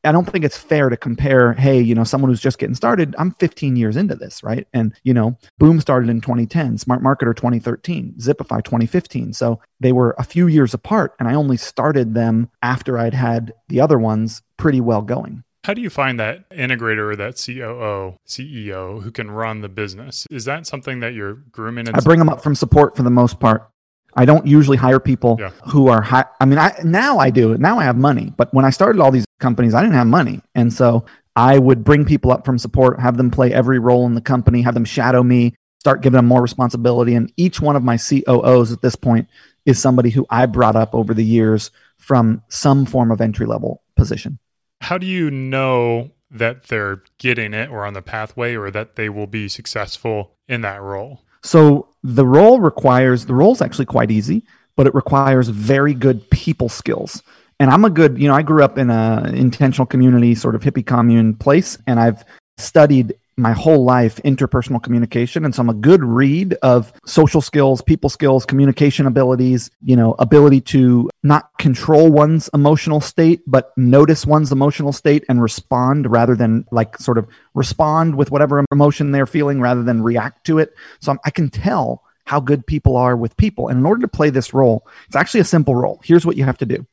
I 0.07 0.11
don't 0.11 0.25
think 0.25 0.45
it's 0.45 0.57
fair 0.57 0.89
to 0.89 0.97
compare, 0.97 1.53
hey, 1.53 1.81
you 1.81 1.93
know, 1.93 2.03
someone 2.03 2.29
who's 2.29 2.41
just 2.41 2.59
getting 2.59 2.75
started, 2.75 3.13
I'm 3.17 3.31
15 3.31 3.75
years 3.75 3.97
into 3.97 4.15
this, 4.15 4.41
right? 4.41 4.67
And, 4.73 4.93
you 5.03 5.13
know, 5.13 5.37
Boom 5.57 5.81
started 5.81 6.09
in 6.09 6.21
2010, 6.21 6.77
Smart 6.77 7.03
Marketer 7.03 7.35
2013, 7.35 8.15
Zipify 8.19 8.63
2015. 8.63 9.33
So 9.33 9.59
they 9.79 9.91
were 9.91 10.15
a 10.17 10.23
few 10.23 10.47
years 10.47 10.73
apart 10.73 11.13
and 11.19 11.27
I 11.27 11.33
only 11.33 11.57
started 11.57 12.13
them 12.13 12.49
after 12.61 12.97
I'd 12.97 13.13
had 13.13 13.53
the 13.67 13.81
other 13.81 13.99
ones 13.99 14.41
pretty 14.55 14.81
well 14.81 15.01
going. 15.01 15.43
How 15.65 15.73
do 15.73 15.81
you 15.81 15.89
find 15.89 16.17
that 16.19 16.49
integrator 16.49 17.11
or 17.11 17.15
that 17.17 17.35
COO, 17.45 18.15
CEO 18.25 19.03
who 19.03 19.11
can 19.11 19.29
run 19.29 19.59
the 19.59 19.67
business? 19.67 20.25
Is 20.31 20.45
that 20.45 20.65
something 20.65 21.01
that 21.01 21.13
you're 21.13 21.33
grooming? 21.33 21.89
I 21.89 21.99
bring 21.99 22.19
them 22.19 22.29
up 22.29 22.41
from 22.41 22.55
support 22.55 22.95
for 22.95 23.03
the 23.03 23.09
most 23.09 23.41
part. 23.41 23.69
I 24.17 24.25
don't 24.25 24.45
usually 24.45 24.77
hire 24.77 24.99
people 24.99 25.37
yeah. 25.39 25.51
who 25.67 25.87
are 25.87 26.01
high. 26.01 26.25
I 26.41 26.45
mean, 26.45 26.57
I 26.57 26.73
now 26.83 27.19
I 27.19 27.29
do. 27.29 27.57
Now 27.57 27.79
I 27.79 27.83
have 27.83 27.95
money, 27.95 28.33
but 28.35 28.53
when 28.53 28.65
I 28.65 28.71
started 28.71 28.99
all 28.99 29.11
these 29.11 29.25
companies, 29.39 29.73
I 29.73 29.81
didn't 29.81 29.95
have 29.95 30.07
money, 30.07 30.41
and 30.55 30.73
so 30.73 31.05
I 31.35 31.59
would 31.59 31.83
bring 31.83 32.03
people 32.03 32.31
up 32.31 32.43
from 32.43 32.57
support, 32.57 32.99
have 32.99 33.15
them 33.15 33.29
play 33.29 33.53
every 33.53 33.77
role 33.77 34.07
in 34.07 34.15
the 34.15 34.21
company, 34.21 34.63
have 34.63 34.73
them 34.73 34.85
shadow 34.85 35.21
me, 35.21 35.53
start 35.79 36.01
giving 36.01 36.17
them 36.17 36.25
more 36.25 36.41
responsibility. 36.41 37.13
And 37.13 37.31
each 37.37 37.61
one 37.61 37.75
of 37.75 37.83
my 37.83 37.95
COOs 37.97 38.71
at 38.71 38.81
this 38.81 38.95
point 38.95 39.27
is 39.63 39.79
somebody 39.79 40.09
who 40.09 40.25
I 40.31 40.47
brought 40.47 40.75
up 40.75 40.95
over 40.95 41.13
the 41.13 41.23
years 41.23 41.69
from 41.99 42.41
some 42.49 42.87
form 42.87 43.11
of 43.11 43.21
entry 43.21 43.45
level 43.45 43.83
position. 43.95 44.39
How 44.81 44.97
do 44.97 45.05
you 45.05 45.29
know 45.29 46.09
that 46.31 46.63
they're 46.63 47.03
getting 47.19 47.53
it 47.53 47.69
or 47.69 47.85
on 47.85 47.93
the 47.93 48.01
pathway 48.01 48.55
or 48.55 48.71
that 48.71 48.95
they 48.95 49.07
will 49.07 49.27
be 49.27 49.47
successful 49.47 50.31
in 50.47 50.61
that 50.61 50.81
role? 50.81 51.21
So 51.43 51.89
the 52.07 52.25
role 52.25 52.61
requires 52.61 53.25
the 53.25 53.33
role's 53.33 53.61
actually 53.61 53.85
quite 53.85 54.11
easy, 54.11 54.41
but 54.77 54.87
it 54.87 54.95
requires 54.95 55.49
very 55.49 55.93
good 55.93 56.27
people 56.29 56.69
skills. 56.69 57.21
And 57.59 57.69
I'm 57.69 57.83
a 57.83 57.89
good, 57.89 58.17
you 58.17 58.29
know, 58.29 58.33
I 58.33 58.43
grew 58.43 58.63
up 58.63 58.77
in 58.77 58.89
a 58.89 59.29
intentional 59.35 59.85
community 59.85 60.33
sort 60.33 60.55
of 60.55 60.61
hippie 60.61 60.85
commune 60.85 61.35
place 61.35 61.77
and 61.85 61.99
I've 61.99 62.23
studied 62.57 63.15
my 63.37 63.51
whole 63.51 63.83
life 63.83 64.19
interpersonal 64.23 64.81
communication 64.81 65.45
and 65.45 65.53
so 65.53 65.61
i'm 65.61 65.69
a 65.69 65.73
good 65.73 66.03
read 66.03 66.53
of 66.61 66.91
social 67.05 67.41
skills 67.41 67.81
people 67.81 68.09
skills 68.09 68.45
communication 68.45 69.05
abilities 69.05 69.69
you 69.81 69.95
know 69.95 70.15
ability 70.19 70.59
to 70.59 71.09
not 71.23 71.49
control 71.57 72.11
one's 72.11 72.49
emotional 72.53 72.99
state 72.99 73.41
but 73.45 73.71
notice 73.77 74.25
one's 74.25 74.51
emotional 74.51 74.91
state 74.91 75.23
and 75.29 75.41
respond 75.41 76.09
rather 76.09 76.35
than 76.35 76.65
like 76.71 76.97
sort 76.97 77.17
of 77.17 77.27
respond 77.53 78.15
with 78.15 78.31
whatever 78.31 78.63
emotion 78.71 79.11
they're 79.11 79.25
feeling 79.25 79.61
rather 79.61 79.83
than 79.83 80.01
react 80.01 80.45
to 80.45 80.59
it. 80.59 80.73
So 80.99 81.11
I'm, 81.11 81.19
i 81.25 81.29
can 81.29 81.49
tell 81.49 82.03
how 82.25 82.41
good 82.41 82.67
people 82.67 82.97
are 82.97 83.15
with 83.15 83.37
people. 83.37 83.69
And 83.69 83.79
in 83.79 83.85
order 83.85 84.01
to 84.01 84.07
play 84.07 84.29
this 84.29 84.53
role 84.53 84.87
it's 85.07 85.15
actually 85.15 85.39
a 85.41 85.45
simple 85.45 85.75
role. 85.75 86.01
Here's 86.03 86.25
what 86.25 86.37
you 86.37 86.43
have 86.43 86.57
to 86.59 86.65
do. 86.65 86.85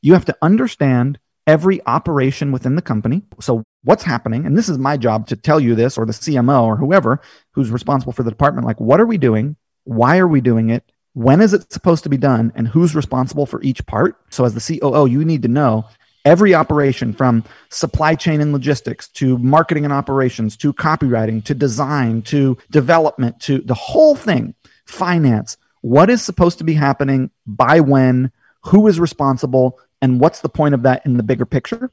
You 0.00 0.14
have 0.14 0.24
to 0.26 0.36
understand 0.42 1.18
every 1.48 1.84
operation 1.86 2.52
within 2.52 2.76
the 2.76 2.82
company. 2.82 3.22
So, 3.40 3.64
what's 3.82 4.04
happening? 4.04 4.44
And 4.44 4.56
this 4.56 4.68
is 4.68 4.78
my 4.78 4.96
job 4.98 5.26
to 5.28 5.36
tell 5.36 5.58
you 5.58 5.74
this, 5.74 5.96
or 5.98 6.04
the 6.04 6.12
CMO, 6.12 6.62
or 6.62 6.76
whoever 6.76 7.20
who's 7.52 7.70
responsible 7.70 8.12
for 8.12 8.22
the 8.22 8.30
department. 8.30 8.66
Like, 8.66 8.78
what 8.78 9.00
are 9.00 9.06
we 9.06 9.18
doing? 9.18 9.56
Why 9.84 10.18
are 10.18 10.28
we 10.28 10.42
doing 10.42 10.68
it? 10.68 10.84
When 11.14 11.40
is 11.40 11.54
it 11.54 11.72
supposed 11.72 12.04
to 12.04 12.10
be 12.10 12.18
done? 12.18 12.52
And 12.54 12.68
who's 12.68 12.94
responsible 12.94 13.46
for 13.46 13.62
each 13.62 13.84
part? 13.86 14.16
So, 14.28 14.44
as 14.44 14.54
the 14.54 14.78
COO, 14.78 15.06
you 15.06 15.24
need 15.24 15.42
to 15.42 15.48
know 15.48 15.86
every 16.24 16.54
operation 16.54 17.14
from 17.14 17.42
supply 17.70 18.14
chain 18.14 18.42
and 18.42 18.52
logistics 18.52 19.08
to 19.08 19.38
marketing 19.38 19.84
and 19.84 19.92
operations 19.92 20.54
to 20.58 20.74
copywriting 20.74 21.42
to 21.44 21.54
design 21.54 22.20
to 22.20 22.58
development 22.70 23.40
to 23.40 23.60
the 23.60 23.74
whole 23.74 24.14
thing, 24.14 24.54
finance. 24.84 25.56
What 25.80 26.10
is 26.10 26.20
supposed 26.20 26.58
to 26.58 26.64
be 26.64 26.74
happening 26.74 27.30
by 27.46 27.80
when? 27.80 28.32
Who 28.64 28.86
is 28.88 29.00
responsible? 29.00 29.78
And 30.00 30.20
what's 30.20 30.40
the 30.40 30.48
point 30.48 30.74
of 30.74 30.82
that 30.82 31.04
in 31.04 31.16
the 31.16 31.22
bigger 31.22 31.46
picture? 31.46 31.90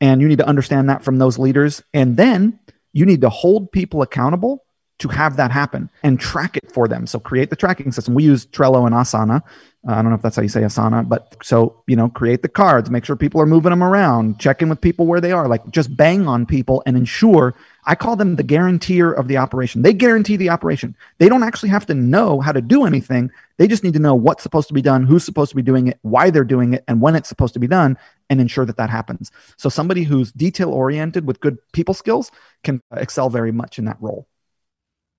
And 0.00 0.20
you 0.20 0.28
need 0.28 0.38
to 0.38 0.46
understand 0.46 0.88
that 0.88 1.04
from 1.04 1.18
those 1.18 1.38
leaders. 1.38 1.82
And 1.92 2.16
then 2.16 2.58
you 2.92 3.04
need 3.04 3.20
to 3.22 3.30
hold 3.30 3.72
people 3.72 4.02
accountable 4.02 4.64
to 4.98 5.08
have 5.08 5.36
that 5.36 5.50
happen 5.50 5.88
and 6.02 6.18
track 6.20 6.56
it 6.56 6.70
for 6.72 6.88
them 6.88 7.06
so 7.06 7.18
create 7.18 7.50
the 7.50 7.56
tracking 7.56 7.92
system 7.92 8.14
we 8.14 8.24
use 8.24 8.46
trello 8.46 8.86
and 8.86 8.94
asana 8.94 9.42
uh, 9.88 9.92
i 9.92 9.96
don't 9.96 10.10
know 10.10 10.14
if 10.14 10.22
that's 10.22 10.36
how 10.36 10.42
you 10.42 10.48
say 10.48 10.62
asana 10.62 11.08
but 11.08 11.36
so 11.42 11.82
you 11.86 11.96
know 11.96 12.08
create 12.08 12.42
the 12.42 12.48
cards 12.48 12.90
make 12.90 13.04
sure 13.04 13.16
people 13.16 13.40
are 13.40 13.46
moving 13.46 13.70
them 13.70 13.82
around 13.82 14.38
check 14.38 14.62
in 14.62 14.68
with 14.68 14.80
people 14.80 15.06
where 15.06 15.20
they 15.20 15.32
are 15.32 15.48
like 15.48 15.68
just 15.70 15.96
bang 15.96 16.26
on 16.26 16.44
people 16.46 16.82
and 16.86 16.96
ensure 16.96 17.54
I 17.88 17.94
call 17.94 18.16
them 18.16 18.36
the 18.36 18.42
guarantor 18.42 19.14
of 19.14 19.28
the 19.28 19.38
operation. 19.38 19.80
They 19.80 19.94
guarantee 19.94 20.36
the 20.36 20.50
operation. 20.50 20.94
They 21.16 21.30
don't 21.30 21.42
actually 21.42 21.70
have 21.70 21.86
to 21.86 21.94
know 21.94 22.38
how 22.38 22.52
to 22.52 22.60
do 22.60 22.84
anything. 22.84 23.30
They 23.56 23.66
just 23.66 23.82
need 23.82 23.94
to 23.94 23.98
know 23.98 24.14
what's 24.14 24.42
supposed 24.42 24.68
to 24.68 24.74
be 24.74 24.82
done, 24.82 25.06
who's 25.06 25.24
supposed 25.24 25.48
to 25.50 25.56
be 25.56 25.62
doing 25.62 25.86
it, 25.86 25.98
why 26.02 26.28
they're 26.28 26.44
doing 26.44 26.74
it, 26.74 26.84
and 26.86 27.00
when 27.00 27.16
it's 27.16 27.30
supposed 27.30 27.54
to 27.54 27.60
be 27.60 27.66
done, 27.66 27.96
and 28.28 28.42
ensure 28.42 28.66
that 28.66 28.76
that 28.76 28.90
happens. 28.90 29.32
So 29.56 29.70
somebody 29.70 30.02
who's 30.02 30.32
detail 30.32 30.70
oriented 30.70 31.26
with 31.26 31.40
good 31.40 31.56
people 31.72 31.94
skills 31.94 32.30
can 32.62 32.82
excel 32.94 33.30
very 33.30 33.52
much 33.52 33.78
in 33.78 33.86
that 33.86 33.96
role. 34.02 34.26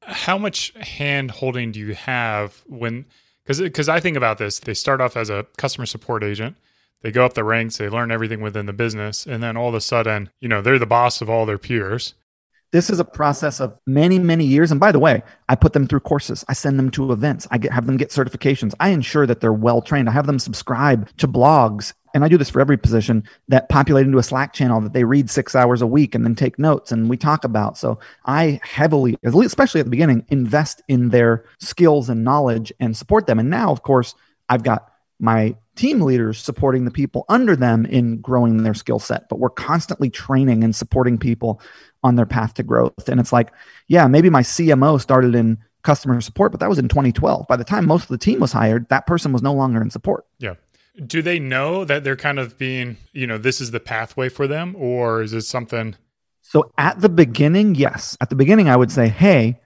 How 0.09 0.37
much 0.37 0.73
hand 0.75 1.31
holding 1.31 1.71
do 1.71 1.79
you 1.79 1.93
have 1.93 2.63
when? 2.67 3.05
Because 3.43 3.61
because 3.61 3.89
I 3.89 3.99
think 3.99 4.17
about 4.17 4.37
this, 4.37 4.59
they 4.59 4.73
start 4.73 5.01
off 5.01 5.15
as 5.15 5.29
a 5.29 5.45
customer 5.57 5.85
support 5.85 6.23
agent 6.23 6.55
they 7.01 7.11
go 7.11 7.25
up 7.25 7.33
the 7.33 7.43
ranks, 7.43 7.77
they 7.77 7.89
learn 7.89 8.11
everything 8.11 8.41
within 8.41 8.65
the 8.65 8.73
business, 8.73 9.25
and 9.25 9.41
then 9.41 9.55
all 9.55 9.69
of 9.69 9.75
a 9.75 9.81
sudden, 9.81 10.29
you 10.41 10.49
know, 10.49 10.61
they're 10.61 10.79
the 10.79 10.85
boss 10.85 11.21
of 11.21 11.29
all 11.29 11.45
their 11.45 11.57
peers. 11.57 12.13
This 12.71 12.89
is 12.89 12.99
a 12.99 13.05
process 13.05 13.59
of 13.59 13.79
many, 13.87 14.19
many 14.19 14.45
years. 14.45 14.69
And 14.69 14.79
by 14.79 14.91
the 14.91 14.99
way, 14.99 15.23
I 15.47 15.55
put 15.55 15.73
them 15.73 15.87
through 15.87 16.01
courses. 16.01 16.45
I 16.47 16.53
send 16.53 16.77
them 16.77 16.91
to 16.91 17.11
events. 17.11 17.47
I 17.49 17.57
get, 17.57 17.71
have 17.71 17.87
them 17.87 17.97
get 17.97 18.09
certifications. 18.09 18.75
I 18.79 18.89
ensure 18.89 19.25
that 19.25 19.41
they're 19.41 19.51
well 19.51 19.81
trained. 19.81 20.07
I 20.07 20.11
have 20.11 20.27
them 20.27 20.37
subscribe 20.37 21.09
to 21.17 21.27
blogs. 21.27 21.93
And 22.13 22.23
I 22.23 22.27
do 22.27 22.37
this 22.37 22.49
for 22.49 22.59
every 22.59 22.77
position 22.77 23.23
that 23.47 23.69
populate 23.69 24.05
into 24.05 24.17
a 24.17 24.23
Slack 24.23 24.53
channel 24.53 24.81
that 24.81 24.93
they 24.93 25.03
read 25.03 25.29
six 25.29 25.55
hours 25.55 25.81
a 25.81 25.87
week 25.87 26.15
and 26.15 26.25
then 26.25 26.35
take 26.35 26.57
notes 26.57 26.91
and 26.91 27.09
we 27.09 27.17
talk 27.17 27.43
about. 27.43 27.77
So 27.77 27.99
I 28.25 28.59
heavily, 28.63 29.17
especially 29.23 29.79
at 29.79 29.85
the 29.85 29.91
beginning, 29.91 30.25
invest 30.29 30.81
in 30.87 31.09
their 31.09 31.45
skills 31.59 32.09
and 32.09 32.23
knowledge 32.23 32.73
and 32.79 32.95
support 32.95 33.27
them. 33.27 33.39
And 33.39 33.49
now, 33.49 33.71
of 33.71 33.83
course, 33.83 34.15
I've 34.49 34.63
got 34.63 34.91
my 35.19 35.55
team 35.75 36.01
leaders 36.01 36.41
supporting 36.41 36.85
the 36.85 36.91
people 36.91 37.25
under 37.29 37.55
them 37.55 37.85
in 37.85 38.19
growing 38.19 38.63
their 38.63 38.73
skill 38.73 38.99
set 38.99 39.29
but 39.29 39.39
we're 39.39 39.49
constantly 39.49 40.09
training 40.09 40.63
and 40.63 40.75
supporting 40.75 41.17
people 41.17 41.61
on 42.03 42.15
their 42.15 42.25
path 42.25 42.53
to 42.53 42.63
growth 42.63 43.07
and 43.07 43.19
it's 43.19 43.31
like 43.31 43.51
yeah 43.87 44.07
maybe 44.07 44.29
my 44.29 44.41
cmo 44.41 44.99
started 44.99 45.35
in 45.35 45.57
customer 45.81 46.19
support 46.19 46.51
but 46.51 46.59
that 46.59 46.69
was 46.69 46.79
in 46.79 46.87
2012 46.87 47.47
by 47.47 47.55
the 47.55 47.63
time 47.63 47.85
most 47.85 48.03
of 48.03 48.09
the 48.09 48.17
team 48.17 48.39
was 48.39 48.51
hired 48.51 48.87
that 48.89 49.07
person 49.07 49.31
was 49.31 49.41
no 49.41 49.53
longer 49.53 49.81
in 49.81 49.89
support 49.89 50.25
yeah 50.39 50.55
do 51.05 51.21
they 51.21 51.39
know 51.39 51.85
that 51.85 52.03
they're 52.03 52.15
kind 52.15 52.39
of 52.39 52.57
being 52.57 52.97
you 53.13 53.27
know 53.27 53.37
this 53.37 53.61
is 53.61 53.71
the 53.71 53.79
pathway 53.79 54.29
for 54.29 54.47
them 54.47 54.75
or 54.75 55.21
is 55.21 55.33
it 55.33 55.41
something? 55.41 55.95
So 56.41 56.71
at 56.77 56.99
the 56.99 57.09
beginning 57.09 57.75
yes. 57.75 58.17
At 58.21 58.29
the 58.29 58.35
beginning 58.35 58.69
i 58.69 58.75
would 58.75 58.91
say 58.91 59.07
hey 59.07 59.59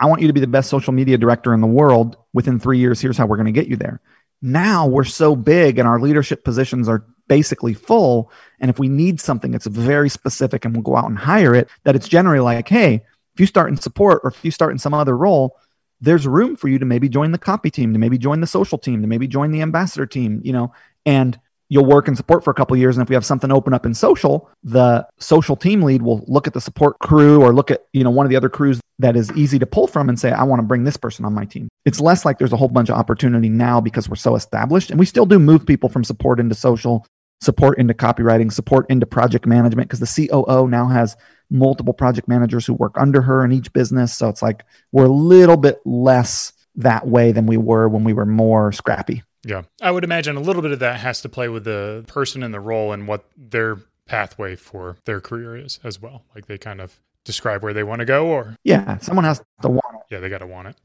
i 0.00 0.06
want 0.06 0.20
you 0.22 0.28
to 0.28 0.32
be 0.32 0.40
the 0.40 0.46
best 0.46 0.70
social 0.70 0.92
media 0.92 1.18
director 1.18 1.54
in 1.54 1.60
the 1.60 1.66
world. 1.66 2.16
Within 2.32 2.58
three 2.58 2.78
years 2.78 3.00
here's 3.00 3.16
how 3.16 3.26
we're 3.26 3.36
going 3.36 3.46
to 3.46 3.52
get 3.52 3.68
you 3.68 3.76
there. 3.76 4.00
Now 4.40 4.86
we're 4.86 5.04
so 5.04 5.34
big 5.34 5.78
and 5.78 5.88
our 5.88 6.00
leadership 6.00 6.44
positions 6.44 6.88
are 6.88 7.04
basically 7.28 7.74
full. 7.74 8.32
And 8.60 8.70
if 8.70 8.78
we 8.78 8.88
need 8.88 9.20
something 9.20 9.50
that's 9.50 9.66
very 9.66 10.08
specific 10.08 10.64
and 10.64 10.74
we'll 10.74 10.82
go 10.82 10.96
out 10.96 11.08
and 11.08 11.18
hire 11.18 11.54
it, 11.54 11.68
that 11.84 11.94
it's 11.94 12.08
generally 12.08 12.40
like, 12.40 12.68
hey, 12.68 13.04
if 13.34 13.40
you 13.40 13.46
start 13.46 13.70
in 13.70 13.76
support 13.76 14.20
or 14.24 14.30
if 14.30 14.44
you 14.44 14.50
start 14.50 14.72
in 14.72 14.78
some 14.78 14.94
other 14.94 15.16
role, 15.16 15.56
there's 16.00 16.26
room 16.26 16.56
for 16.56 16.68
you 16.68 16.78
to 16.78 16.84
maybe 16.84 17.08
join 17.08 17.32
the 17.32 17.38
copy 17.38 17.70
team, 17.70 17.92
to 17.92 17.98
maybe 17.98 18.18
join 18.18 18.40
the 18.40 18.46
social 18.46 18.78
team, 18.78 19.02
to 19.02 19.08
maybe 19.08 19.26
join 19.26 19.50
the 19.50 19.62
ambassador 19.62 20.06
team, 20.06 20.40
you 20.44 20.52
know, 20.52 20.72
and 21.04 21.38
you'll 21.68 21.84
work 21.84 22.08
in 22.08 22.16
support 22.16 22.44
for 22.44 22.50
a 22.50 22.54
couple 22.54 22.76
years. 22.76 22.96
And 22.96 23.02
if 23.02 23.08
we 23.08 23.14
have 23.14 23.26
something 23.26 23.52
open 23.52 23.74
up 23.74 23.84
in 23.84 23.94
social 23.94 24.50
the 24.64 25.06
social 25.18 25.56
team 25.56 25.82
lead 25.82 26.02
will 26.02 26.24
look 26.26 26.46
at 26.46 26.54
the 26.54 26.60
support 26.60 26.98
crew 26.98 27.42
or 27.42 27.54
look 27.54 27.70
at 27.70 27.86
you 27.92 28.02
know 28.02 28.10
one 28.10 28.26
of 28.26 28.30
the 28.30 28.36
other 28.36 28.48
crews 28.48 28.80
that 28.98 29.16
is 29.16 29.30
easy 29.32 29.58
to 29.58 29.66
pull 29.66 29.86
from 29.86 30.08
and 30.08 30.18
say 30.18 30.32
i 30.32 30.42
want 30.42 30.58
to 30.58 30.66
bring 30.66 30.84
this 30.84 30.96
person 30.96 31.24
on 31.24 31.32
my 31.32 31.44
team. 31.44 31.68
It's 31.84 32.00
less 32.00 32.24
like 32.24 32.38
there's 32.38 32.52
a 32.52 32.56
whole 32.56 32.68
bunch 32.68 32.88
of 32.88 32.96
opportunity 32.96 33.48
now 33.48 33.80
because 33.80 34.08
we're 34.08 34.16
so 34.16 34.34
established 34.34 34.90
and 34.90 34.98
we 34.98 35.06
still 35.06 35.26
do 35.26 35.38
move 35.38 35.66
people 35.66 35.88
from 35.88 36.04
support 36.04 36.40
into 36.40 36.54
social 36.54 37.06
support 37.40 37.78
into 37.78 37.94
copywriting 37.94 38.52
support 38.52 38.86
into 38.90 39.06
project 39.06 39.46
management 39.46 39.88
because 39.88 40.00
the 40.00 40.28
coo 40.28 40.68
now 40.68 40.86
has 40.88 41.16
multiple 41.50 41.94
project 41.94 42.28
managers 42.28 42.66
who 42.66 42.74
work 42.74 42.94
under 42.96 43.22
her 43.22 43.44
in 43.44 43.52
each 43.52 43.72
business 43.72 44.16
so 44.16 44.28
it's 44.28 44.42
like 44.42 44.64
we're 44.92 45.06
a 45.06 45.08
little 45.08 45.56
bit 45.56 45.80
less 45.84 46.52
that 46.74 47.06
way 47.06 47.32
than 47.32 47.46
we 47.46 47.56
were 47.56 47.88
when 47.88 48.04
we 48.04 48.12
were 48.12 48.26
more 48.26 48.70
scrappy 48.72 49.22
yeah. 49.44 49.62
I 49.80 49.90
would 49.90 50.04
imagine 50.04 50.36
a 50.36 50.40
little 50.40 50.62
bit 50.62 50.72
of 50.72 50.80
that 50.80 51.00
has 51.00 51.20
to 51.22 51.28
play 51.28 51.48
with 51.48 51.64
the 51.64 52.04
person 52.06 52.42
in 52.42 52.50
the 52.50 52.60
role 52.60 52.92
and 52.92 53.06
what 53.06 53.24
their 53.36 53.78
pathway 54.06 54.56
for 54.56 54.96
their 55.04 55.20
career 55.20 55.56
is 55.56 55.80
as 55.84 56.00
well. 56.00 56.24
Like 56.34 56.46
they 56.46 56.58
kind 56.58 56.80
of 56.80 57.00
describe 57.24 57.62
where 57.62 57.72
they 57.72 57.84
want 57.84 58.00
to 58.00 58.04
go 58.04 58.26
or 58.26 58.56
Yeah, 58.64 58.98
someone 58.98 59.24
has 59.24 59.42
to 59.62 59.68
want 59.68 59.94
it. 59.94 60.14
Yeah, 60.14 60.20
they 60.20 60.28
got 60.28 60.38
to 60.38 60.46
want 60.46 60.68
it. 60.68 60.76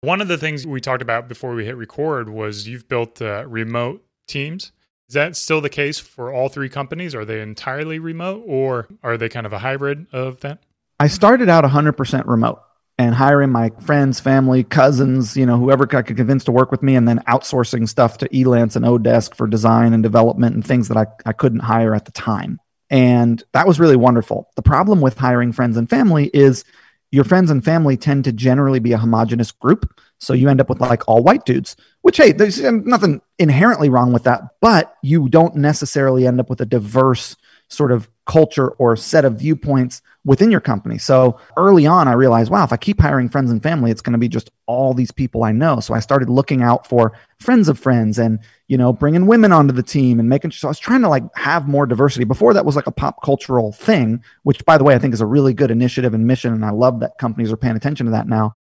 One 0.00 0.20
of 0.20 0.28
the 0.28 0.38
things 0.38 0.66
we 0.66 0.80
talked 0.80 1.02
about 1.02 1.28
before 1.28 1.54
we 1.54 1.64
hit 1.64 1.76
record 1.76 2.28
was 2.28 2.66
you've 2.66 2.88
built 2.88 3.22
uh, 3.22 3.44
remote 3.46 4.04
teams. 4.26 4.72
Is 5.12 5.14
that 5.14 5.36
still 5.36 5.60
the 5.60 5.68
case 5.68 5.98
for 5.98 6.32
all 6.32 6.48
three 6.48 6.70
companies? 6.70 7.14
Are 7.14 7.26
they 7.26 7.42
entirely 7.42 7.98
remote 7.98 8.44
or 8.46 8.88
are 9.02 9.18
they 9.18 9.28
kind 9.28 9.44
of 9.44 9.52
a 9.52 9.58
hybrid 9.58 10.06
of 10.10 10.40
that? 10.40 10.60
I 10.98 11.08
started 11.08 11.50
out 11.50 11.64
100% 11.64 12.26
remote 12.26 12.62
and 12.96 13.14
hiring 13.14 13.50
my 13.50 13.72
friends, 13.82 14.20
family, 14.20 14.64
cousins, 14.64 15.36
you 15.36 15.44
know, 15.44 15.58
whoever 15.58 15.86
I 15.94 16.00
could 16.00 16.16
convince 16.16 16.44
to 16.44 16.50
work 16.50 16.70
with 16.70 16.82
me, 16.82 16.96
and 16.96 17.06
then 17.06 17.18
outsourcing 17.28 17.86
stuff 17.90 18.16
to 18.18 18.28
Elance 18.30 18.74
and 18.74 18.86
Odesk 18.86 19.34
for 19.34 19.46
design 19.46 19.92
and 19.92 20.02
development 20.02 20.54
and 20.54 20.66
things 20.66 20.88
that 20.88 20.96
I, 20.96 21.04
I 21.26 21.34
couldn't 21.34 21.60
hire 21.60 21.94
at 21.94 22.06
the 22.06 22.12
time. 22.12 22.58
And 22.88 23.44
that 23.52 23.66
was 23.66 23.78
really 23.78 23.96
wonderful. 23.96 24.48
The 24.56 24.62
problem 24.62 25.02
with 25.02 25.18
hiring 25.18 25.52
friends 25.52 25.76
and 25.76 25.90
family 25.90 26.30
is 26.32 26.64
your 27.12 27.24
friends 27.24 27.50
and 27.50 27.64
family 27.64 27.96
tend 27.96 28.24
to 28.24 28.32
generally 28.32 28.80
be 28.80 28.92
a 28.92 28.98
homogenous 28.98 29.52
group. 29.52 29.94
So 30.18 30.32
you 30.32 30.48
end 30.48 30.60
up 30.60 30.68
with 30.68 30.80
like 30.80 31.06
all 31.06 31.22
white 31.22 31.44
dudes, 31.44 31.76
which, 32.00 32.16
hey, 32.16 32.32
there's 32.32 32.64
um, 32.64 32.82
nothing 32.84 33.20
inherently 33.38 33.90
wrong 33.90 34.12
with 34.12 34.24
that, 34.24 34.42
but 34.60 34.94
you 35.02 35.28
don't 35.28 35.54
necessarily 35.56 36.26
end 36.26 36.40
up 36.40 36.48
with 36.48 36.60
a 36.60 36.66
diverse 36.66 37.36
sort 37.72 37.92
of 37.92 38.08
culture 38.26 38.68
or 38.72 38.94
set 38.96 39.24
of 39.24 39.34
viewpoints 39.34 40.02
within 40.24 40.50
your 40.50 40.60
company. 40.60 40.98
So 40.98 41.40
early 41.56 41.86
on, 41.86 42.06
I 42.06 42.12
realized, 42.12 42.50
wow, 42.50 42.62
if 42.62 42.72
I 42.72 42.76
keep 42.76 43.00
hiring 43.00 43.28
friends 43.28 43.50
and 43.50 43.62
family, 43.62 43.90
it's 43.90 44.00
going 44.00 44.12
to 44.12 44.18
be 44.18 44.28
just 44.28 44.50
all 44.66 44.94
these 44.94 45.10
people 45.10 45.42
I 45.42 45.50
know. 45.50 45.80
So 45.80 45.94
I 45.94 46.00
started 46.00 46.30
looking 46.30 46.62
out 46.62 46.86
for 46.86 47.18
friends 47.40 47.68
of 47.68 47.78
friends 47.78 48.18
and, 48.18 48.38
you 48.68 48.78
know, 48.78 48.92
bringing 48.92 49.26
women 49.26 49.50
onto 49.52 49.72
the 49.72 49.82
team 49.82 50.20
and 50.20 50.28
making 50.28 50.50
sure. 50.50 50.60
So 50.60 50.68
I 50.68 50.70
was 50.70 50.78
trying 50.78 51.02
to 51.02 51.08
like 51.08 51.24
have 51.34 51.66
more 51.66 51.86
diversity. 51.86 52.24
Before 52.24 52.54
that 52.54 52.64
was 52.64 52.76
like 52.76 52.86
a 52.86 52.92
pop 52.92 53.22
cultural 53.22 53.72
thing, 53.72 54.22
which 54.44 54.64
by 54.64 54.78
the 54.78 54.84
way, 54.84 54.94
I 54.94 54.98
think 54.98 55.14
is 55.14 55.20
a 55.20 55.26
really 55.26 55.54
good 55.54 55.72
initiative 55.72 56.14
and 56.14 56.26
mission. 56.26 56.52
And 56.52 56.64
I 56.64 56.70
love 56.70 57.00
that 57.00 57.18
companies 57.18 57.50
are 57.50 57.56
paying 57.56 57.76
attention 57.76 58.06
to 58.06 58.12
that 58.12 58.28
now. 58.28 58.54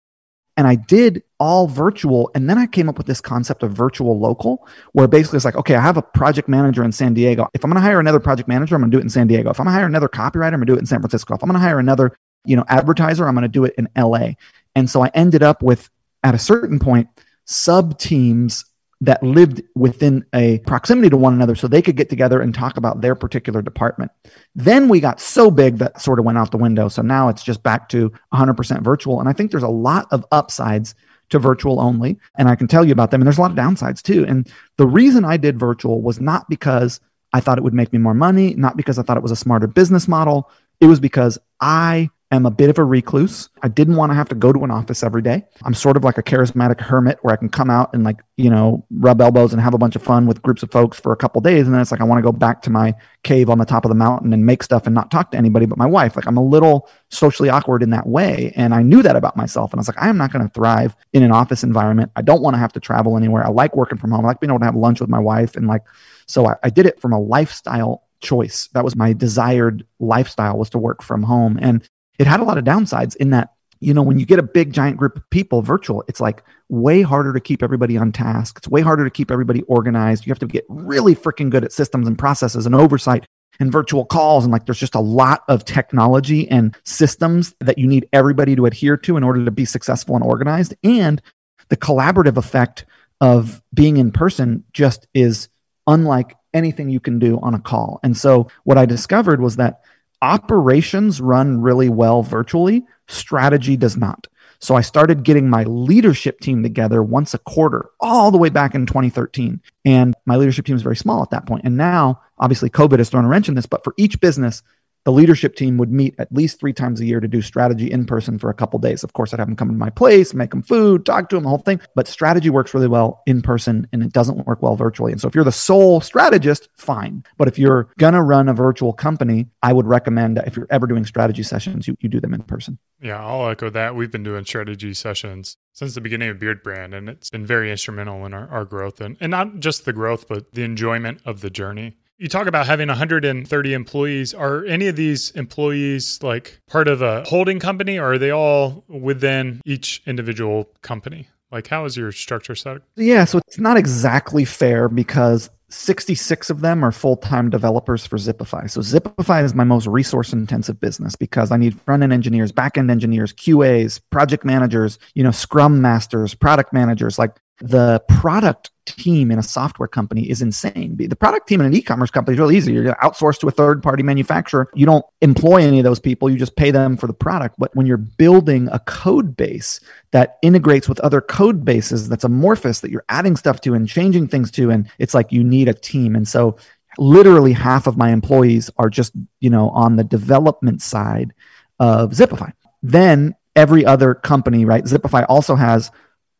And 0.61 0.67
I 0.67 0.75
did 0.75 1.23
all 1.39 1.65
virtual. 1.65 2.29
And 2.35 2.47
then 2.47 2.59
I 2.59 2.67
came 2.67 2.87
up 2.87 2.95
with 2.95 3.07
this 3.07 3.19
concept 3.19 3.63
of 3.63 3.71
virtual 3.71 4.19
local, 4.19 4.67
where 4.91 5.07
basically 5.07 5.37
it's 5.37 5.43
like, 5.43 5.55
okay, 5.55 5.73
I 5.73 5.81
have 5.81 5.97
a 5.97 6.03
project 6.03 6.47
manager 6.47 6.83
in 6.83 6.91
San 6.91 7.15
Diego. 7.15 7.47
If 7.55 7.63
I'm 7.63 7.71
going 7.71 7.81
to 7.81 7.81
hire 7.81 7.99
another 7.99 8.19
project 8.19 8.47
manager, 8.47 8.75
I'm 8.75 8.81
going 8.81 8.91
to 8.91 8.95
do 8.95 8.99
it 8.99 9.03
in 9.03 9.09
San 9.09 9.25
Diego. 9.25 9.49
If 9.49 9.59
I'm 9.59 9.63
going 9.63 9.73
to 9.73 9.79
hire 9.79 9.87
another 9.87 10.07
copywriter, 10.07 10.53
I'm 10.53 10.59
going 10.59 10.67
to 10.67 10.73
do 10.73 10.75
it 10.75 10.79
in 10.81 10.85
San 10.85 10.99
Francisco. 10.99 11.33
If 11.33 11.41
I'm 11.41 11.49
going 11.49 11.59
to 11.59 11.65
hire 11.65 11.79
another, 11.79 12.15
you 12.45 12.55
know, 12.55 12.63
advertiser, 12.67 13.27
I'm 13.27 13.33
going 13.33 13.41
to 13.41 13.47
do 13.47 13.65
it 13.65 13.73
in 13.75 13.89
LA. 13.97 14.33
And 14.75 14.87
so 14.87 15.03
I 15.03 15.09
ended 15.15 15.41
up 15.41 15.63
with, 15.63 15.89
at 16.21 16.35
a 16.35 16.37
certain 16.37 16.77
point, 16.77 17.09
sub 17.45 17.97
teams 17.97 18.63
that 19.01 19.21
lived 19.23 19.63
within 19.75 20.23
a 20.33 20.59
proximity 20.59 21.09
to 21.09 21.17
one 21.17 21.33
another 21.33 21.55
so 21.55 21.67
they 21.67 21.81
could 21.81 21.95
get 21.95 22.09
together 22.09 22.39
and 22.39 22.53
talk 22.53 22.77
about 22.77 23.01
their 23.01 23.15
particular 23.15 23.61
department. 23.61 24.11
Then 24.53 24.87
we 24.87 24.99
got 24.99 25.19
so 25.19 25.49
big 25.49 25.79
that 25.79 25.99
sort 25.99 26.19
of 26.19 26.25
went 26.25 26.37
out 26.37 26.51
the 26.51 26.57
window. 26.57 26.87
So 26.87 27.01
now 27.01 27.27
it's 27.27 27.43
just 27.43 27.63
back 27.63 27.89
to 27.89 28.11
100% 28.33 28.83
virtual. 28.83 29.19
And 29.19 29.27
I 29.27 29.33
think 29.33 29.49
there's 29.49 29.63
a 29.63 29.67
lot 29.67 30.07
of 30.11 30.23
upsides 30.31 30.93
to 31.29 31.39
virtual 31.39 31.79
only. 31.79 32.19
And 32.37 32.47
I 32.47 32.55
can 32.55 32.67
tell 32.67 32.85
you 32.85 32.91
about 32.91 33.09
them. 33.09 33.21
And 33.21 33.25
there's 33.25 33.39
a 33.39 33.41
lot 33.41 33.51
of 33.51 33.57
downsides 33.57 34.03
too. 34.03 34.23
And 34.25 34.47
the 34.77 34.87
reason 34.87 35.25
I 35.25 35.37
did 35.37 35.59
virtual 35.59 36.01
was 36.01 36.21
not 36.21 36.47
because 36.47 36.99
I 37.33 37.39
thought 37.39 37.57
it 37.57 37.63
would 37.63 37.73
make 37.73 37.91
me 37.91 37.99
more 37.99 38.13
money, 38.13 38.53
not 38.53 38.77
because 38.77 38.99
I 38.99 39.03
thought 39.03 39.17
it 39.17 39.23
was 39.23 39.31
a 39.31 39.37
smarter 39.37 39.65
business 39.65 40.07
model. 40.07 40.49
It 40.79 40.85
was 40.85 40.99
because 40.99 41.39
I 41.59 42.09
am 42.31 42.45
a 42.45 42.51
bit 42.51 42.69
of 42.69 42.77
a 42.77 42.83
recluse. 42.83 43.49
I 43.61 43.67
didn't 43.67 43.97
want 43.97 44.11
to 44.11 44.15
have 44.15 44.29
to 44.29 44.35
go 44.35 44.53
to 44.53 44.63
an 44.63 44.71
office 44.71 45.03
every 45.03 45.21
day. 45.21 45.45
I'm 45.63 45.73
sort 45.73 45.97
of 45.97 46.03
like 46.03 46.17
a 46.17 46.23
charismatic 46.23 46.79
hermit 46.79 47.19
where 47.21 47.33
I 47.33 47.37
can 47.37 47.49
come 47.49 47.69
out 47.69 47.93
and 47.93 48.03
like, 48.03 48.21
you 48.37 48.49
know, 48.49 48.85
rub 48.89 49.19
elbows 49.19 49.51
and 49.51 49.61
have 49.61 49.73
a 49.73 49.77
bunch 49.77 49.95
of 49.95 50.01
fun 50.01 50.25
with 50.27 50.41
groups 50.41 50.63
of 50.63 50.71
folks 50.71 50.99
for 50.99 51.11
a 51.11 51.17
couple 51.17 51.41
days. 51.41 51.65
And 51.65 51.73
then 51.73 51.81
it's 51.81 51.91
like, 51.91 51.99
I 51.99 52.05
want 52.05 52.19
to 52.19 52.23
go 52.23 52.31
back 52.31 52.61
to 52.63 52.69
my 52.69 52.95
cave 53.23 53.49
on 53.49 53.57
the 53.57 53.65
top 53.65 53.83
of 53.83 53.89
the 53.89 53.95
mountain 53.95 54.31
and 54.33 54.45
make 54.45 54.63
stuff 54.63 54.85
and 54.85 54.95
not 54.95 55.11
talk 55.11 55.31
to 55.31 55.37
anybody 55.37 55.65
but 55.65 55.77
my 55.77 55.85
wife. 55.85 56.15
Like 56.15 56.25
I'm 56.25 56.37
a 56.37 56.43
little 56.43 56.89
socially 57.09 57.49
awkward 57.49 57.83
in 57.83 57.89
that 57.89 58.07
way. 58.07 58.53
And 58.55 58.73
I 58.73 58.81
knew 58.81 59.03
that 59.03 59.15
about 59.15 59.35
myself. 59.35 59.71
And 59.71 59.79
I 59.79 59.81
was 59.81 59.87
like, 59.87 60.01
I 60.01 60.07
am 60.07 60.17
not 60.17 60.31
going 60.31 60.47
to 60.47 60.53
thrive 60.53 60.95
in 61.11 61.23
an 61.23 61.31
office 61.31 61.63
environment. 61.63 62.11
I 62.15 62.21
don't 62.21 62.41
want 62.41 62.53
to 62.53 62.59
have 62.59 62.73
to 62.73 62.79
travel 62.79 63.17
anywhere. 63.17 63.45
I 63.45 63.49
like 63.49 63.75
working 63.75 63.97
from 63.97 64.11
home. 64.11 64.25
I 64.25 64.29
like 64.29 64.39
being 64.39 64.51
able 64.51 64.59
to 64.59 64.65
have 64.65 64.75
lunch 64.75 65.01
with 65.01 65.09
my 65.09 65.19
wife. 65.19 65.55
And 65.55 65.67
like, 65.67 65.83
so 66.27 66.47
I, 66.47 66.55
I 66.63 66.69
did 66.69 66.85
it 66.85 67.01
from 67.01 67.11
a 67.11 67.19
lifestyle 67.19 68.03
choice. 68.21 68.69
That 68.73 68.83
was 68.83 68.95
my 68.95 69.13
desired 69.13 69.85
lifestyle 69.99 70.57
was 70.57 70.69
to 70.69 70.77
work 70.77 71.03
from 71.03 71.23
home. 71.23 71.59
And 71.61 71.87
it 72.19 72.27
had 72.27 72.39
a 72.39 72.43
lot 72.43 72.57
of 72.57 72.63
downsides 72.63 73.15
in 73.15 73.31
that 73.31 73.53
you 73.79 73.93
know 73.93 74.03
when 74.03 74.19
you 74.19 74.25
get 74.25 74.39
a 74.39 74.43
big 74.43 74.73
giant 74.73 74.97
group 74.97 75.17
of 75.17 75.29
people 75.29 75.61
virtual 75.61 76.03
it's 76.07 76.19
like 76.19 76.43
way 76.71 77.01
harder 77.01 77.33
to 77.33 77.39
keep 77.39 77.61
everybody 77.61 77.97
on 77.97 78.11
task. 78.11 78.57
It's 78.57 78.67
way 78.67 78.81
harder 78.81 79.03
to 79.03 79.09
keep 79.09 79.29
everybody 79.29 79.61
organized. 79.63 80.25
You 80.25 80.31
have 80.31 80.39
to 80.39 80.47
get 80.47 80.65
really 80.69 81.13
freaking 81.13 81.49
good 81.49 81.65
at 81.65 81.73
systems 81.73 82.07
and 82.07 82.17
processes 82.17 82.65
and 82.65 82.73
oversight 82.73 83.25
and 83.59 83.71
virtual 83.71 84.05
calls. 84.05 84.45
And 84.45 84.53
like 84.53 84.65
there's 84.65 84.79
just 84.79 84.95
a 84.95 85.01
lot 85.01 85.43
of 85.49 85.65
technology 85.65 86.49
and 86.49 86.75
systems 86.85 87.53
that 87.59 87.77
you 87.77 87.87
need 87.87 88.07
everybody 88.13 88.55
to 88.55 88.65
adhere 88.65 88.97
to 88.97 89.17
in 89.17 89.23
order 89.23 89.43
to 89.43 89.51
be 89.51 89.65
successful 89.65 90.15
and 90.15 90.23
organized. 90.23 90.73
And 90.83 91.21
the 91.67 91.77
collaborative 91.77 92.37
effect 92.37 92.85
of 93.19 93.61
being 93.73 93.97
in 93.97 94.11
person 94.11 94.63
just 94.71 95.07
is 95.13 95.49
unlike 95.85 96.37
anything 96.53 96.89
you 96.89 97.01
can 97.01 97.19
do 97.19 97.37
on 97.41 97.53
a 97.53 97.59
call. 97.59 97.99
And 98.01 98.15
so 98.15 98.47
what 98.63 98.77
i 98.77 98.85
discovered 98.85 99.41
was 99.41 99.57
that 99.57 99.81
operations 100.21 101.21
run 101.21 101.61
really 101.61 101.89
well 101.89 102.23
virtually, 102.23 102.85
strategy 103.07 103.77
does 103.77 103.97
not. 103.97 104.27
So 104.59 104.75
I 104.75 104.81
started 104.81 105.23
getting 105.23 105.49
my 105.49 105.63
leadership 105.63 106.39
team 106.39 106.61
together 106.61 107.01
once 107.01 107.33
a 107.33 107.39
quarter, 107.39 107.89
all 107.99 108.29
the 108.29 108.37
way 108.37 108.49
back 108.49 108.75
in 108.75 108.85
2013. 108.85 109.59
And 109.85 110.13
my 110.25 110.35
leadership 110.35 110.65
team 110.65 110.75
was 110.75 110.83
very 110.83 110.95
small 110.95 111.23
at 111.23 111.31
that 111.31 111.47
point. 111.47 111.65
And 111.65 111.77
now, 111.77 112.21
obviously, 112.37 112.69
COVID 112.69 112.99
has 112.99 113.09
thrown 113.09 113.25
a 113.25 113.27
wrench 113.27 113.49
in 113.49 113.55
this, 113.55 113.65
but 113.65 113.83
for 113.83 113.95
each 113.97 114.19
business, 114.19 114.61
the 115.03 115.11
leadership 115.11 115.55
team 115.55 115.77
would 115.77 115.91
meet 115.91 116.15
at 116.19 116.31
least 116.31 116.59
three 116.59 116.73
times 116.73 117.01
a 117.01 117.05
year 117.05 117.19
to 117.19 117.27
do 117.27 117.41
strategy 117.41 117.91
in 117.91 118.05
person 118.05 118.37
for 118.37 118.49
a 118.49 118.53
couple 118.53 118.79
days. 118.79 119.03
Of 119.03 119.13
course, 119.13 119.33
I'd 119.33 119.39
have 119.39 119.47
them 119.47 119.55
come 119.55 119.69
to 119.69 119.73
my 119.73 119.89
place, 119.89 120.33
make 120.33 120.51
them 120.51 120.61
food, 120.61 121.05
talk 121.05 121.29
to 121.29 121.35
them, 121.35 121.43
the 121.43 121.49
whole 121.49 121.57
thing. 121.57 121.81
But 121.95 122.07
strategy 122.07 122.49
works 122.49 122.73
really 122.73 122.87
well 122.87 123.21
in 123.25 123.41
person 123.41 123.87
and 123.91 124.03
it 124.03 124.13
doesn't 124.13 124.45
work 124.45 124.61
well 124.61 124.75
virtually. 124.75 125.11
And 125.11 125.19
so 125.19 125.27
if 125.27 125.35
you're 125.35 125.43
the 125.43 125.51
sole 125.51 126.01
strategist, 126.01 126.69
fine. 126.77 127.23
But 127.37 127.47
if 127.47 127.57
you're 127.57 127.89
going 127.97 128.13
to 128.13 128.21
run 128.21 128.47
a 128.47 128.53
virtual 128.53 128.93
company, 128.93 129.47
I 129.63 129.73
would 129.73 129.87
recommend 129.87 130.37
if 130.45 130.55
you're 130.55 130.67
ever 130.69 130.87
doing 130.87 131.05
strategy 131.05 131.43
sessions, 131.43 131.87
you, 131.87 131.97
you 131.99 132.09
do 132.09 132.19
them 132.19 132.33
in 132.33 132.43
person. 132.43 132.77
Yeah, 133.01 133.25
I'll 133.25 133.49
echo 133.49 133.69
that. 133.71 133.95
We've 133.95 134.11
been 134.11 134.23
doing 134.23 134.45
strategy 134.45 134.93
sessions 134.93 135.57
since 135.73 135.95
the 135.95 136.01
beginning 136.01 136.29
of 136.29 136.39
Beard 136.39 136.61
Brand, 136.61 136.93
and 136.93 137.09
it's 137.09 137.29
been 137.29 137.45
very 137.45 137.71
instrumental 137.71 138.25
in 138.25 138.33
our, 138.33 138.47
our 138.49 138.65
growth 138.65 139.01
and, 139.01 139.17
and 139.19 139.31
not 139.31 139.59
just 139.59 139.85
the 139.85 139.93
growth, 139.93 140.27
but 140.27 140.51
the 140.53 140.63
enjoyment 140.63 141.21
of 141.25 141.41
the 141.41 141.49
journey. 141.49 141.97
You 142.21 142.27
talk 142.27 142.45
about 142.45 142.67
having 142.67 142.87
130 142.87 143.73
employees. 143.73 144.35
Are 144.35 144.63
any 144.65 144.87
of 144.87 144.95
these 144.95 145.31
employees 145.31 146.19
like 146.21 146.61
part 146.67 146.87
of 146.87 147.01
a 147.01 147.23
holding 147.23 147.59
company 147.59 147.97
or 147.97 148.13
are 148.13 148.17
they 148.19 148.29
all 148.29 148.83
within 148.87 149.59
each 149.65 150.03
individual 150.05 150.69
company? 150.83 151.27
Like, 151.51 151.65
how 151.65 151.85
is 151.85 151.97
your 151.97 152.11
structure 152.11 152.53
set? 152.53 152.77
up? 152.77 152.83
Yeah, 152.95 153.25
so 153.25 153.39
it's 153.39 153.57
not 153.57 153.75
exactly 153.75 154.45
fair 154.45 154.87
because 154.87 155.49
66 155.69 156.51
of 156.51 156.61
them 156.61 156.85
are 156.85 156.91
full-time 156.91 157.49
developers 157.49 158.05
for 158.05 158.17
Zipify. 158.17 158.69
So 158.69 158.81
Zipify 158.81 159.43
is 159.43 159.55
my 159.55 159.63
most 159.63 159.87
resource-intensive 159.87 160.79
business 160.79 161.15
because 161.15 161.51
I 161.51 161.57
need 161.57 161.81
front-end 161.81 162.13
engineers, 162.13 162.51
back-end 162.51 162.91
engineers, 162.91 163.33
QAs, 163.33 163.99
project 164.11 164.45
managers, 164.45 164.99
you 165.15 165.23
know, 165.23 165.31
scrum 165.31 165.81
masters, 165.81 166.35
product 166.35 166.71
managers. 166.71 167.17
Like 167.17 167.39
the 167.61 168.03
product 168.09 168.71
team 168.87 169.31
in 169.31 169.37
a 169.37 169.43
software 169.43 169.87
company 169.87 170.29
is 170.29 170.41
insane. 170.41 170.97
The 170.97 171.15
product 171.15 171.47
team 171.47 171.61
in 171.61 171.67
an 171.67 171.73
e-commerce 171.75 172.09
company 172.09 172.33
is 172.35 172.39
really 172.39 172.57
easy. 172.57 172.73
You're 172.73 172.95
outsourced 172.95 173.39
to 173.41 173.47
a 173.47 173.51
third-party 173.51 174.03
manufacturer. 174.03 174.69
You 174.73 174.87
don't 174.87 175.05
employ 175.21 175.61
any 175.61 175.79
of 175.79 175.83
those 175.83 175.99
people. 175.99 176.29
You 176.29 176.37
just 176.37 176.55
pay 176.55 176.71
them 176.71 176.97
for 176.97 177.05
the 177.07 177.13
product. 177.13 177.55
But 177.59 177.75
when 177.75 177.85
you're 177.85 177.97
building 177.97 178.67
a 178.71 178.79
code 178.79 179.37
base 179.37 179.79
that 180.11 180.39
integrates 180.41 180.89
with 180.89 180.99
other 181.01 181.21
code 181.21 181.63
bases, 181.63 182.09
that's 182.09 182.23
amorphous, 182.23 182.79
that 182.79 182.89
you're 182.89 183.05
adding 183.09 183.35
stuff 183.35 183.61
to 183.61 183.75
and 183.75 183.87
changing 183.87 184.27
things 184.27 184.49
to, 184.51 184.71
and 184.71 184.89
it's 184.97 185.13
like 185.13 185.31
you 185.31 185.43
need 185.43 185.69
a 185.69 185.73
team. 185.73 186.15
And 186.15 186.27
so 186.27 186.57
literally 186.97 187.53
half 187.53 187.85
of 187.87 187.95
my 187.95 188.11
employees 188.11 188.69
are 188.77 188.89
just, 188.89 189.13
you 189.39 189.49
know, 189.51 189.69
on 189.69 189.95
the 189.95 190.03
development 190.03 190.81
side 190.81 191.33
of 191.79 192.11
Zipify. 192.11 192.51
Then 192.81 193.35
every 193.55 193.85
other 193.85 194.15
company, 194.15 194.65
right? 194.65 194.83
Zipify 194.83 195.25
also 195.29 195.55
has, 195.55 195.91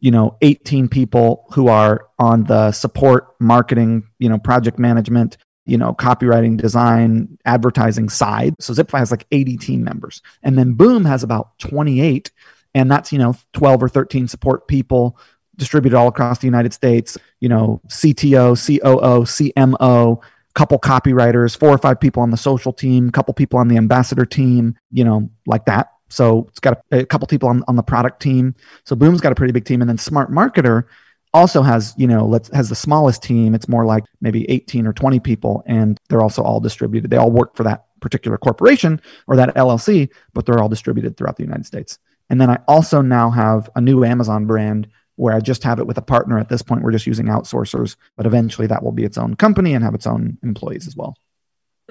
you 0.02 0.12
know, 0.12 0.36
18 0.42 0.90
people 0.90 1.46
who 1.54 1.68
are 1.68 2.08
on 2.20 2.44
the 2.44 2.72
support, 2.72 3.36
marketing, 3.40 4.04
you 4.20 4.28
know, 4.28 4.40
project 4.40 4.80
management, 4.80 5.38
you 5.66 5.78
know, 5.78 5.94
copywriting, 5.94 6.58
design, 6.58 7.38
advertising 7.46 8.10
side. 8.10 8.56
So 8.60 8.74
Zipify 8.74 8.98
has 9.00 9.12
like 9.12 9.28
80 9.32 9.58
team 9.58 9.84
members. 9.84 10.22
And 10.42 10.58
then 10.58 10.74
Boom 10.74 11.06
has 11.06 11.24
about 11.24 11.58
28. 11.60 12.32
And 12.74 12.92
that's, 12.92 13.14
you 13.14 13.20
know, 13.20 13.36
12 13.54 13.84
or 13.84 13.90
13 13.90 14.28
support 14.28 14.68
people 14.68 15.18
distributed 15.58 15.96
all 15.96 16.08
across 16.08 16.40
the 16.40 16.48
United 16.48 16.74
States, 16.74 17.18
you 17.40 17.50
know, 17.50 17.80
CTO, 17.88 18.56
COO, 18.58 19.24
CMO, 19.24 20.24
couple 20.56 20.80
copywriters, 20.80 21.56
four 21.56 21.70
or 21.70 21.78
five 21.78 22.00
people 22.00 22.24
on 22.24 22.32
the 22.32 22.38
social 22.38 22.74
team, 22.74 23.12
couple 23.12 23.34
people 23.34 23.60
on 23.60 23.68
the 23.68 23.78
ambassador 23.78 24.26
team, 24.26 24.76
you 24.92 25.04
know, 25.04 25.30
like 25.46 25.66
that. 25.66 25.92
So 26.12 26.45
it's 26.50 26.60
got 26.60 26.82
a, 26.91 27.00
a 27.00 27.06
couple 27.06 27.28
people 27.28 27.50
on, 27.50 27.63
on 27.67 27.76
the 27.76 27.84
product 27.84 28.21
team. 28.21 28.54
So 28.84 28.95
Boom's 28.95 29.21
got 29.21 29.32
a 29.32 29.36
pretty 29.36 29.54
big 29.54 29.65
team. 29.65 29.82
And 29.82 29.89
then 29.89 29.97
Smart 29.97 30.30
Marketer 30.30 30.86
also 31.34 31.62
has, 31.62 31.93
you 31.97 32.08
know, 32.08 32.26
let's 32.26 32.50
has 32.50 32.69
the 32.69 32.76
smallest 32.76 33.24
team. 33.24 33.56
It's 33.56 33.69
more 33.69 33.86
like 33.86 34.04
maybe 34.19 34.50
18 34.50 34.86
or 34.86 34.93
20 34.93 35.19
people, 35.19 35.63
and 35.65 35.97
they're 36.10 36.21
also 36.21 36.43
all 36.43 36.60
distributed. 36.60 37.10
They 37.10 37.17
all 37.17 37.32
work 37.32 37.56
for 37.56 37.63
that 37.63 37.86
particular 38.02 38.38
corporation 38.38 39.02
or 39.28 39.36
that 39.38 39.56
LLC, 39.56 40.10
but 40.34 40.45
they're 40.45 40.60
all 40.60 40.69
distributed 40.69 41.15
throughout 41.15 41.38
the 41.38 41.43
United 41.43 41.65
States. 41.65 41.97
And 42.30 42.39
then 42.39 42.50
I 42.50 42.60
also 42.67 43.02
now 43.02 43.30
have 43.30 43.69
a 43.76 43.82
new 43.82 44.04
Amazon 44.04 44.45
brand 44.45 44.88
where 45.15 45.34
I 45.34 45.39
just 45.39 45.63
have 45.63 45.80
it 45.80 45.88
with 45.88 45.97
a 45.97 46.02
partner. 46.02 46.39
At 46.39 46.50
this 46.50 46.62
point, 46.62 46.84
we're 46.84 46.91
just 46.91 47.08
using 47.08 47.28
outsourcers, 47.28 47.95
but 48.17 48.26
eventually 48.26 48.67
that 48.67 48.84
will 48.84 48.91
be 48.91 49.04
its 49.04 49.17
own 49.17 49.36
company 49.36 49.74
and 49.74 49.84
have 49.84 49.93
its 49.93 50.08
own 50.08 50.38
employees 50.43 50.88
as 50.88 50.95
well. 50.95 51.15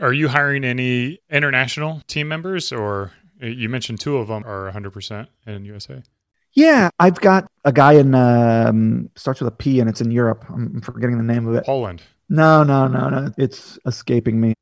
Are 0.00 0.12
you 0.12 0.28
hiring 0.28 0.64
any 0.64 1.20
international 1.30 2.02
team 2.06 2.28
members 2.28 2.72
or 2.72 3.12
you 3.40 3.68
mentioned 3.68 4.00
two 4.00 4.18
of 4.18 4.28
them 4.28 4.44
are 4.44 4.70
100% 4.70 5.26
in 5.46 5.64
USA? 5.64 6.02
Yeah, 6.52 6.90
I've 6.98 7.20
got 7.20 7.46
a 7.64 7.72
guy 7.72 7.94
in 7.94 8.14
um, 8.14 9.10
starts 9.14 9.40
with 9.40 9.48
a 9.48 9.56
P 9.56 9.80
and 9.80 9.88
it's 9.88 10.00
in 10.00 10.10
Europe. 10.10 10.44
I'm 10.48 10.80
forgetting 10.80 11.16
the 11.16 11.24
name 11.24 11.46
of 11.46 11.54
it. 11.54 11.64
Poland. 11.64 12.02
No, 12.28 12.62
no, 12.62 12.88
no, 12.88 13.08
no. 13.08 13.32
It's 13.38 13.78
escaping 13.86 14.40
me. 14.40 14.54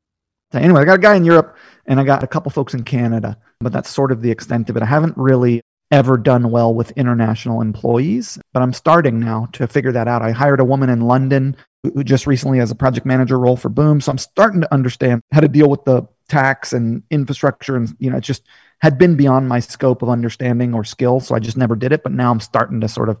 Anyway, 0.53 0.81
I 0.81 0.85
got 0.85 0.95
a 0.95 1.01
guy 1.01 1.15
in 1.15 1.25
Europe 1.25 1.55
and 1.85 1.99
I 1.99 2.03
got 2.03 2.23
a 2.23 2.27
couple 2.27 2.51
folks 2.51 2.73
in 2.73 2.83
Canada, 2.83 3.37
but 3.59 3.71
that's 3.71 3.89
sort 3.89 4.11
of 4.11 4.21
the 4.21 4.31
extent 4.31 4.69
of 4.69 4.77
it. 4.77 4.83
I 4.83 4.87
haven't 4.87 5.17
really 5.17 5.61
ever 5.91 6.17
done 6.17 6.51
well 6.51 6.73
with 6.73 6.91
international 6.91 7.61
employees, 7.61 8.39
but 8.53 8.61
I'm 8.61 8.73
starting 8.73 9.19
now 9.19 9.47
to 9.53 9.67
figure 9.67 9.91
that 9.91 10.07
out. 10.07 10.21
I 10.21 10.31
hired 10.31 10.59
a 10.59 10.65
woman 10.65 10.89
in 10.89 11.01
London 11.01 11.55
who 11.83 12.03
just 12.03 12.27
recently 12.27 12.59
has 12.59 12.71
a 12.71 12.75
project 12.75 13.05
manager 13.05 13.39
role 13.39 13.55
for 13.55 13.69
Boom, 13.69 14.01
so 14.01 14.11
I'm 14.11 14.17
starting 14.17 14.61
to 14.61 14.73
understand 14.73 15.21
how 15.31 15.39
to 15.39 15.47
deal 15.47 15.69
with 15.69 15.83
the 15.85 16.03
tax 16.27 16.73
and 16.73 17.01
infrastructure 17.09 17.75
and 17.75 17.95
you 17.99 18.09
know, 18.09 18.17
it 18.17 18.21
just 18.21 18.43
had 18.81 18.97
been 18.97 19.15
beyond 19.15 19.47
my 19.47 19.59
scope 19.59 20.01
of 20.01 20.09
understanding 20.09 20.73
or 20.73 20.83
skill, 20.83 21.19
so 21.19 21.35
I 21.35 21.39
just 21.39 21.57
never 21.57 21.75
did 21.75 21.91
it, 21.91 22.03
but 22.03 22.11
now 22.11 22.31
I'm 22.31 22.39
starting 22.39 22.81
to 22.81 22.87
sort 22.87 23.09
of 23.09 23.19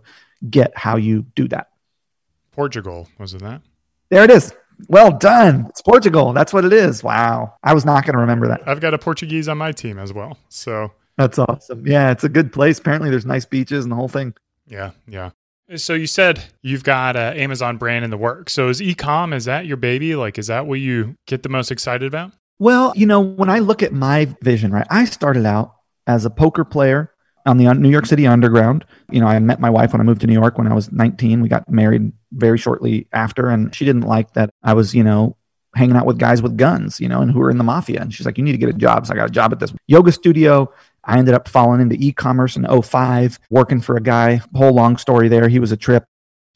get 0.49 0.71
how 0.75 0.95
you 0.95 1.23
do 1.35 1.47
that. 1.49 1.69
Portugal, 2.51 3.07
was 3.17 3.33
it 3.33 3.41
that? 3.41 3.61
There 4.09 4.23
it 4.23 4.31
is. 4.31 4.53
Well 4.87 5.11
done. 5.11 5.65
It's 5.69 5.81
Portugal. 5.81 6.33
That's 6.33 6.53
what 6.53 6.63
it 6.65 6.71
is. 6.71 7.03
Wow. 7.03 7.55
I 7.63 7.73
was 7.73 7.85
not 7.85 8.05
going 8.05 8.13
to 8.13 8.19
remember 8.19 8.47
that. 8.47 8.61
I've 8.65 8.79
got 8.79 8.93
a 8.93 8.97
Portuguese 8.97 9.49
on 9.49 9.57
my 9.57 9.71
team 9.71 9.99
as 9.99 10.13
well. 10.13 10.37
So 10.47 10.91
that's 11.17 11.37
awesome. 11.37 11.85
Yeah, 11.85 12.11
it's 12.11 12.23
a 12.23 12.29
good 12.29 12.53
place. 12.53 12.79
Apparently, 12.79 13.09
there's 13.09 13.25
nice 13.25 13.45
beaches 13.45 13.83
and 13.83 13.91
the 13.91 13.95
whole 13.95 14.07
thing. 14.07 14.33
Yeah, 14.67 14.91
yeah. 15.07 15.31
So 15.75 15.93
you 15.93 16.07
said 16.07 16.43
you've 16.61 16.83
got 16.83 17.15
an 17.15 17.37
Amazon 17.37 17.77
brand 17.77 18.03
in 18.03 18.09
the 18.09 18.17
work. 18.17 18.49
So 18.49 18.69
is 18.69 18.79
ecom 18.79 19.35
is 19.35 19.45
that 19.45 19.65
your 19.65 19.77
baby? 19.77 20.15
Like, 20.15 20.39
is 20.39 20.47
that 20.47 20.65
what 20.65 20.79
you 20.79 21.15
get 21.27 21.43
the 21.43 21.49
most 21.49 21.71
excited 21.71 22.07
about? 22.07 22.31
Well, 22.59 22.91
you 22.95 23.05
know, 23.05 23.21
when 23.21 23.49
I 23.49 23.59
look 23.59 23.81
at 23.81 23.93
my 23.93 24.35
vision, 24.41 24.71
right, 24.71 24.85
I 24.89 25.05
started 25.05 25.45
out 25.45 25.75
as 26.05 26.25
a 26.25 26.29
poker 26.29 26.65
player 26.65 27.13
on 27.45 27.57
the 27.57 27.73
New 27.73 27.89
York 27.89 28.05
City 28.05 28.27
Underground. 28.27 28.85
You 29.09 29.21
know, 29.21 29.27
I 29.27 29.39
met 29.39 29.61
my 29.61 29.69
wife 29.69 29.93
when 29.93 30.01
I 30.01 30.03
moved 30.03 30.21
to 30.21 30.27
New 30.27 30.33
York 30.33 30.57
when 30.57 30.67
I 30.67 30.73
was 30.73 30.91
19. 30.91 31.41
We 31.41 31.47
got 31.47 31.69
married 31.69 32.11
very 32.33 32.57
shortly 32.57 33.07
after, 33.13 33.47
and 33.49 33.73
she 33.73 33.85
didn't 33.85 34.03
like 34.03 34.33
that 34.33 34.49
I 34.61 34.73
was, 34.73 34.93
you 34.93 35.03
know, 35.03 35.37
hanging 35.73 35.95
out 35.95 36.05
with 36.05 36.17
guys 36.17 36.41
with 36.41 36.57
guns, 36.57 36.99
you 36.99 37.07
know, 37.07 37.21
and 37.21 37.31
who 37.31 37.39
were 37.39 37.49
in 37.49 37.57
the 37.57 37.63
mafia. 37.63 38.01
And 38.01 38.13
she's 38.13 38.25
like, 38.25 38.37
you 38.37 38.43
need 38.43 38.51
to 38.51 38.57
get 38.57 38.69
a 38.69 38.73
job. 38.73 39.07
So 39.07 39.13
I 39.13 39.15
got 39.15 39.29
a 39.29 39.31
job 39.31 39.53
at 39.53 39.59
this 39.59 39.73
yoga 39.87 40.11
studio. 40.11 40.71
I 41.05 41.17
ended 41.17 41.35
up 41.35 41.47
falling 41.47 41.79
into 41.79 41.95
e-commerce 41.97 42.57
in 42.57 42.67
05, 42.81 43.39
working 43.49 43.79
for 43.79 43.95
a 43.95 44.01
guy. 44.01 44.41
Whole 44.53 44.73
long 44.73 44.97
story 44.97 45.29
there. 45.29 45.47
He 45.47 45.59
was 45.59 45.71
a 45.71 45.77
trip. 45.77 46.03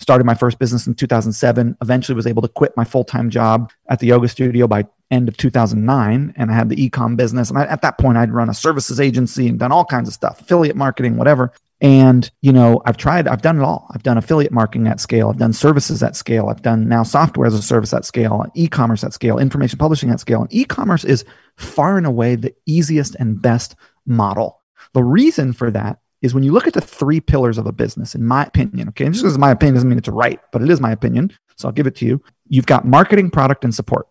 Started 0.04 0.26
my 0.26 0.34
first 0.34 0.60
business 0.60 0.86
in 0.86 0.96
2007. 0.96 1.78
Eventually 1.82 2.14
was 2.14 2.28
able 2.28 2.42
to 2.42 2.50
quit 2.50 2.76
my 2.76 2.84
full-time 2.84 3.30
job 3.30 3.72
at 3.88 4.00
the 4.00 4.08
yoga 4.08 4.28
studio 4.28 4.68
by 4.68 4.84
end 5.12 5.30
of 5.30 5.38
2009 5.38 6.34
and 6.36 6.52
I 6.52 6.54
had 6.54 6.68
the 6.68 6.84
e-com 6.84 7.16
business 7.16 7.50
and 7.50 7.58
I, 7.58 7.64
at 7.68 7.82
that 7.84 7.98
point 7.98 8.18
I'd 8.18 8.34
run 8.34 8.50
a 8.50 8.54
services 8.54 9.00
agency 9.00 9.48
and 9.48 9.58
done 9.58 9.72
all 9.72 9.86
kinds 9.86 10.10
of 10.10 10.14
stuff, 10.14 10.42
affiliate 10.42 10.76
marketing, 10.76 11.16
whatever. 11.16 11.54
And, 11.80 12.30
you 12.42 12.52
know, 12.52 12.82
I've 12.86 12.98
tried, 12.98 13.30
I've 13.30 13.42
done 13.42 13.58
it 13.58 13.64
all. 13.64 13.88
I've 13.94 14.04
done 14.04 14.18
affiliate 14.18 14.52
marketing 14.52 14.88
at 14.88 15.00
scale. 15.00 15.30
I've 15.30 15.38
done 15.38 15.54
services 15.54 16.04
at 16.04 16.18
scale. 16.18 16.50
I've 16.50 16.62
done 16.62 16.90
now 16.90 17.04
software 17.04 17.48
as 17.48 17.54
a 17.54 17.62
service 17.62 17.94
at 17.94 18.04
scale, 18.04 18.46
e-commerce 18.56 19.06
at 19.06 19.14
scale, 19.14 19.38
information 19.38 19.80
publishing 19.80 20.10
at 20.10 20.20
scale. 20.20 20.42
And 20.42 20.54
e-commerce 20.54 21.06
is 21.06 21.24
far 21.56 21.98
and 21.98 22.06
away 22.06 22.36
the 22.36 22.54
easiest 22.66 23.16
and 23.16 23.42
best 23.42 23.78
model. 24.06 24.60
The 24.94 25.04
reason 25.04 25.54
for 25.54 25.72
that 25.72 26.00
is 26.24 26.34
when 26.34 26.42
you 26.42 26.52
look 26.52 26.66
at 26.66 26.74
the 26.74 26.82
three 26.82 27.20
pillars 27.20 27.60
of 27.60 27.68
a 27.68 27.72
business, 27.72 28.16
in 28.16 28.26
my 28.26 28.46
opinion, 28.46 28.88
okay, 28.90 29.06
and 29.06 29.14
just 29.14 29.24
because 29.24 29.38
my 29.38 29.52
opinion 29.52 29.76
doesn't 29.76 29.90
mean 29.90 30.00
it's 30.00 30.08
right, 30.08 30.40
but 30.52 30.64
it 30.64 30.70
is 30.70 30.82
my 30.82 30.92
opinion. 30.92 31.32
So 31.58 31.68
I'll 31.68 31.74
give 31.74 31.86
it 31.86 31.96
to 31.98 32.06
you. 32.06 32.24
You've 32.48 32.66
got 32.66 32.88
marketing, 32.88 33.30
product, 33.30 33.64
and 33.64 33.76
support. 33.76 34.08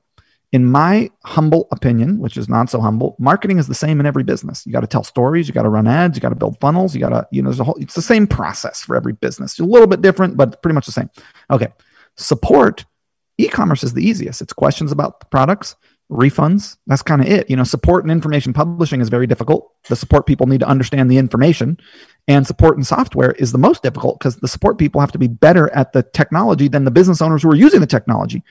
In 0.52 0.66
my 0.66 1.10
humble 1.24 1.66
opinion, 1.72 2.18
which 2.18 2.36
is 2.36 2.46
not 2.50 2.68
so 2.68 2.78
humble, 2.80 3.16
marketing 3.18 3.58
is 3.58 3.66
the 3.66 3.74
same 3.74 3.98
in 3.98 4.04
every 4.04 4.22
business. 4.22 4.66
You 4.66 4.72
got 4.72 4.82
to 4.82 4.86
tell 4.86 5.02
stories, 5.02 5.48
you 5.48 5.54
got 5.54 5.62
to 5.62 5.70
run 5.70 5.88
ads, 5.88 6.14
you 6.14 6.20
got 6.20 6.28
to 6.28 6.34
build 6.34 6.60
funnels, 6.60 6.94
you 6.94 7.00
got 7.00 7.08
to, 7.08 7.26
you 7.32 7.40
know, 7.40 7.48
there's 7.48 7.60
a 7.60 7.64
whole, 7.64 7.78
it's 7.80 7.94
the 7.94 8.02
same 8.02 8.26
process 8.26 8.82
for 8.82 8.94
every 8.94 9.14
business. 9.14 9.52
It's 9.52 9.60
a 9.60 9.64
little 9.64 9.88
bit 9.88 10.02
different, 10.02 10.36
but 10.36 10.60
pretty 10.62 10.74
much 10.74 10.84
the 10.84 10.92
same. 10.92 11.08
Okay. 11.50 11.68
Support, 12.18 12.84
e-commerce 13.38 13.82
is 13.82 13.94
the 13.94 14.06
easiest. 14.06 14.42
It's 14.42 14.52
questions 14.52 14.92
about 14.92 15.20
the 15.20 15.26
products, 15.26 15.74
refunds. 16.12 16.76
That's 16.86 17.02
kind 17.02 17.20
of 17.20 17.26
it. 17.26 17.48
You 17.48 17.56
know, 17.56 17.64
support 17.64 18.04
and 18.04 18.10
information 18.10 18.52
publishing 18.52 19.00
is 19.00 19.08
very 19.08 19.26
difficult. 19.26 19.72
The 19.88 19.96
support 19.96 20.26
people 20.26 20.46
need 20.46 20.60
to 20.60 20.68
understand 20.68 21.10
the 21.10 21.18
information. 21.18 21.78
And 22.28 22.46
support 22.46 22.76
and 22.76 22.86
software 22.86 23.32
is 23.32 23.50
the 23.50 23.58
most 23.58 23.82
difficult 23.82 24.18
because 24.18 24.36
the 24.36 24.48
support 24.48 24.78
people 24.78 25.00
have 25.00 25.12
to 25.12 25.18
be 25.18 25.28
better 25.28 25.70
at 25.74 25.92
the 25.92 26.02
technology 26.02 26.68
than 26.68 26.84
the 26.84 26.90
business 26.90 27.22
owners 27.22 27.42
who 27.42 27.50
are 27.50 27.56
using 27.56 27.80
the 27.80 27.86
technology. 27.86 28.42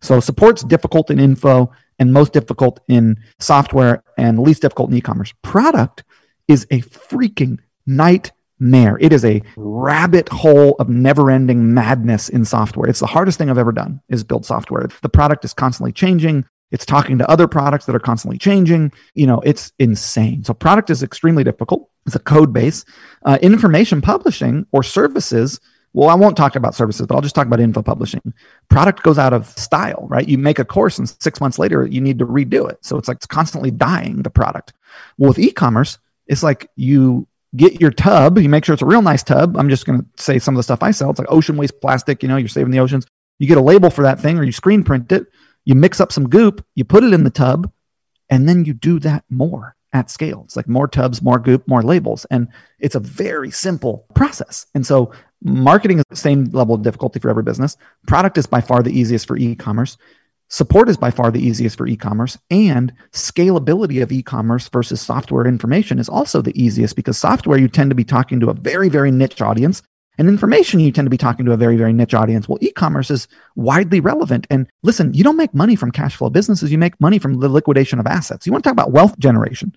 So 0.00 0.18
support's 0.18 0.64
difficult 0.64 1.10
in 1.10 1.20
info 1.20 1.70
and 1.98 2.12
most 2.12 2.32
difficult 2.32 2.80
in 2.88 3.18
software 3.38 4.02
and 4.16 4.38
least 4.38 4.62
difficult 4.62 4.90
in 4.90 4.96
e-commerce. 4.96 5.34
Product 5.42 6.02
is 6.48 6.66
a 6.70 6.80
freaking 6.80 7.58
nightmare. 7.86 8.96
It 9.00 9.12
is 9.12 9.24
a 9.24 9.42
rabbit 9.56 10.28
hole 10.30 10.74
of 10.78 10.88
never-ending 10.88 11.74
madness 11.74 12.30
in 12.30 12.44
software. 12.46 12.88
It's 12.88 13.00
the 13.00 13.06
hardest 13.06 13.36
thing 13.36 13.50
I've 13.50 13.58
ever 13.58 13.72
done 13.72 14.00
is 14.08 14.24
build 14.24 14.46
software. 14.46 14.88
The 15.02 15.08
product 15.10 15.44
is 15.44 15.52
constantly 15.52 15.92
changing. 15.92 16.46
It's 16.70 16.86
talking 16.86 17.18
to 17.18 17.30
other 17.30 17.48
products 17.48 17.86
that 17.86 17.94
are 17.94 18.00
constantly 18.00 18.38
changing. 18.38 18.92
You 19.14 19.26
know, 19.26 19.40
it's 19.40 19.72
insane. 19.78 20.44
So 20.44 20.54
product 20.54 20.90
is 20.90 21.02
extremely 21.02 21.44
difficult. 21.44 21.90
It's 22.06 22.16
a 22.16 22.20
code 22.20 22.52
base. 22.52 22.84
Uh, 23.24 23.38
information 23.42 24.00
publishing 24.00 24.66
or 24.72 24.82
services. 24.82 25.60
Well, 25.92 26.08
I 26.08 26.14
won't 26.14 26.36
talk 26.36 26.54
about 26.54 26.76
services, 26.76 27.06
but 27.06 27.16
I'll 27.16 27.20
just 27.20 27.34
talk 27.34 27.48
about 27.48 27.58
info 27.58 27.82
publishing. 27.82 28.32
Product 28.68 29.02
goes 29.02 29.18
out 29.18 29.32
of 29.32 29.48
style, 29.48 30.06
right? 30.08 30.26
You 30.26 30.38
make 30.38 30.60
a 30.60 30.64
course 30.64 30.98
and 30.98 31.08
six 31.08 31.40
months 31.40 31.58
later, 31.58 31.84
you 31.84 32.00
need 32.00 32.20
to 32.20 32.26
redo 32.26 32.70
it. 32.70 32.78
So 32.82 32.96
it's 32.96 33.08
like 33.08 33.16
it's 33.16 33.26
constantly 33.26 33.72
dying 33.72 34.22
the 34.22 34.30
product. 34.30 34.72
Well, 35.18 35.28
with 35.28 35.38
e-commerce, 35.40 35.98
it's 36.28 36.44
like 36.44 36.70
you 36.76 37.26
get 37.56 37.80
your 37.80 37.90
tub, 37.90 38.38
you 38.38 38.48
make 38.48 38.64
sure 38.64 38.72
it's 38.72 38.82
a 38.82 38.86
real 38.86 39.02
nice 39.02 39.24
tub. 39.24 39.56
I'm 39.56 39.68
just 39.68 39.84
going 39.84 40.00
to 40.00 40.22
say 40.22 40.38
some 40.38 40.54
of 40.54 40.58
the 40.58 40.62
stuff 40.62 40.84
I 40.84 40.92
sell. 40.92 41.10
It's 41.10 41.18
like 41.18 41.30
ocean 41.30 41.56
waste 41.56 41.80
plastic, 41.80 42.22
you 42.22 42.28
know, 42.28 42.36
you're 42.36 42.48
saving 42.48 42.70
the 42.70 42.78
oceans. 42.78 43.04
You 43.40 43.48
get 43.48 43.58
a 43.58 43.62
label 43.62 43.90
for 43.90 44.02
that 44.02 44.20
thing 44.20 44.38
or 44.38 44.44
you 44.44 44.52
screen 44.52 44.84
print 44.84 45.10
it 45.10 45.26
you 45.70 45.76
mix 45.76 46.00
up 46.00 46.10
some 46.10 46.28
goop, 46.28 46.66
you 46.74 46.84
put 46.84 47.04
it 47.04 47.12
in 47.12 47.22
the 47.22 47.30
tub, 47.30 47.70
and 48.28 48.48
then 48.48 48.64
you 48.64 48.74
do 48.74 48.98
that 48.98 49.22
more 49.30 49.76
at 49.92 50.10
scale. 50.10 50.42
It's 50.44 50.56
like 50.56 50.68
more 50.68 50.88
tubs, 50.88 51.22
more 51.22 51.38
goop, 51.38 51.66
more 51.68 51.80
labels. 51.80 52.24
And 52.24 52.48
it's 52.80 52.96
a 52.96 53.00
very 53.00 53.52
simple 53.52 54.04
process. 54.16 54.66
And 54.74 54.84
so 54.84 55.12
marketing 55.44 55.98
is 55.98 56.04
the 56.10 56.16
same 56.16 56.46
level 56.46 56.74
of 56.74 56.82
difficulty 56.82 57.20
for 57.20 57.30
every 57.30 57.44
business. 57.44 57.76
Product 58.08 58.36
is 58.36 58.46
by 58.46 58.60
far 58.60 58.82
the 58.82 58.90
easiest 58.90 59.28
for 59.28 59.36
e-commerce. 59.36 59.96
Support 60.48 60.88
is 60.88 60.96
by 60.96 61.12
far 61.12 61.30
the 61.30 61.40
easiest 61.40 61.78
for 61.78 61.86
e-commerce 61.86 62.36
and 62.50 62.92
scalability 63.12 64.02
of 64.02 64.10
e-commerce 64.10 64.68
versus 64.68 65.00
software 65.00 65.46
information 65.46 66.00
is 66.00 66.08
also 66.08 66.42
the 66.42 66.60
easiest 66.60 66.96
because 66.96 67.16
software 67.16 67.60
you 67.60 67.68
tend 67.68 67.92
to 67.92 67.94
be 67.94 68.02
talking 68.02 68.40
to 68.40 68.50
a 68.50 68.54
very 68.54 68.88
very 68.88 69.12
niche 69.12 69.40
audience 69.40 69.80
and 70.20 70.28
information, 70.28 70.80
you 70.80 70.92
tend 70.92 71.06
to 71.06 71.10
be 71.10 71.16
talking 71.16 71.46
to 71.46 71.52
a 71.52 71.56
very, 71.56 71.78
very 71.78 71.94
niche 71.94 72.12
audience. 72.12 72.46
Well, 72.46 72.58
e 72.60 72.70
commerce 72.72 73.10
is 73.10 73.26
widely 73.56 74.00
relevant. 74.00 74.46
And 74.50 74.68
listen, 74.82 75.14
you 75.14 75.24
don't 75.24 75.38
make 75.38 75.54
money 75.54 75.74
from 75.74 75.90
cash 75.90 76.14
flow 76.14 76.28
businesses, 76.28 76.70
you 76.70 76.76
make 76.76 77.00
money 77.00 77.18
from 77.18 77.40
the 77.40 77.48
liquidation 77.48 77.98
of 77.98 78.06
assets. 78.06 78.44
You 78.44 78.52
want 78.52 78.62
to 78.62 78.68
talk 78.68 78.74
about 78.74 78.92
wealth 78.92 79.18
generation. 79.18 79.74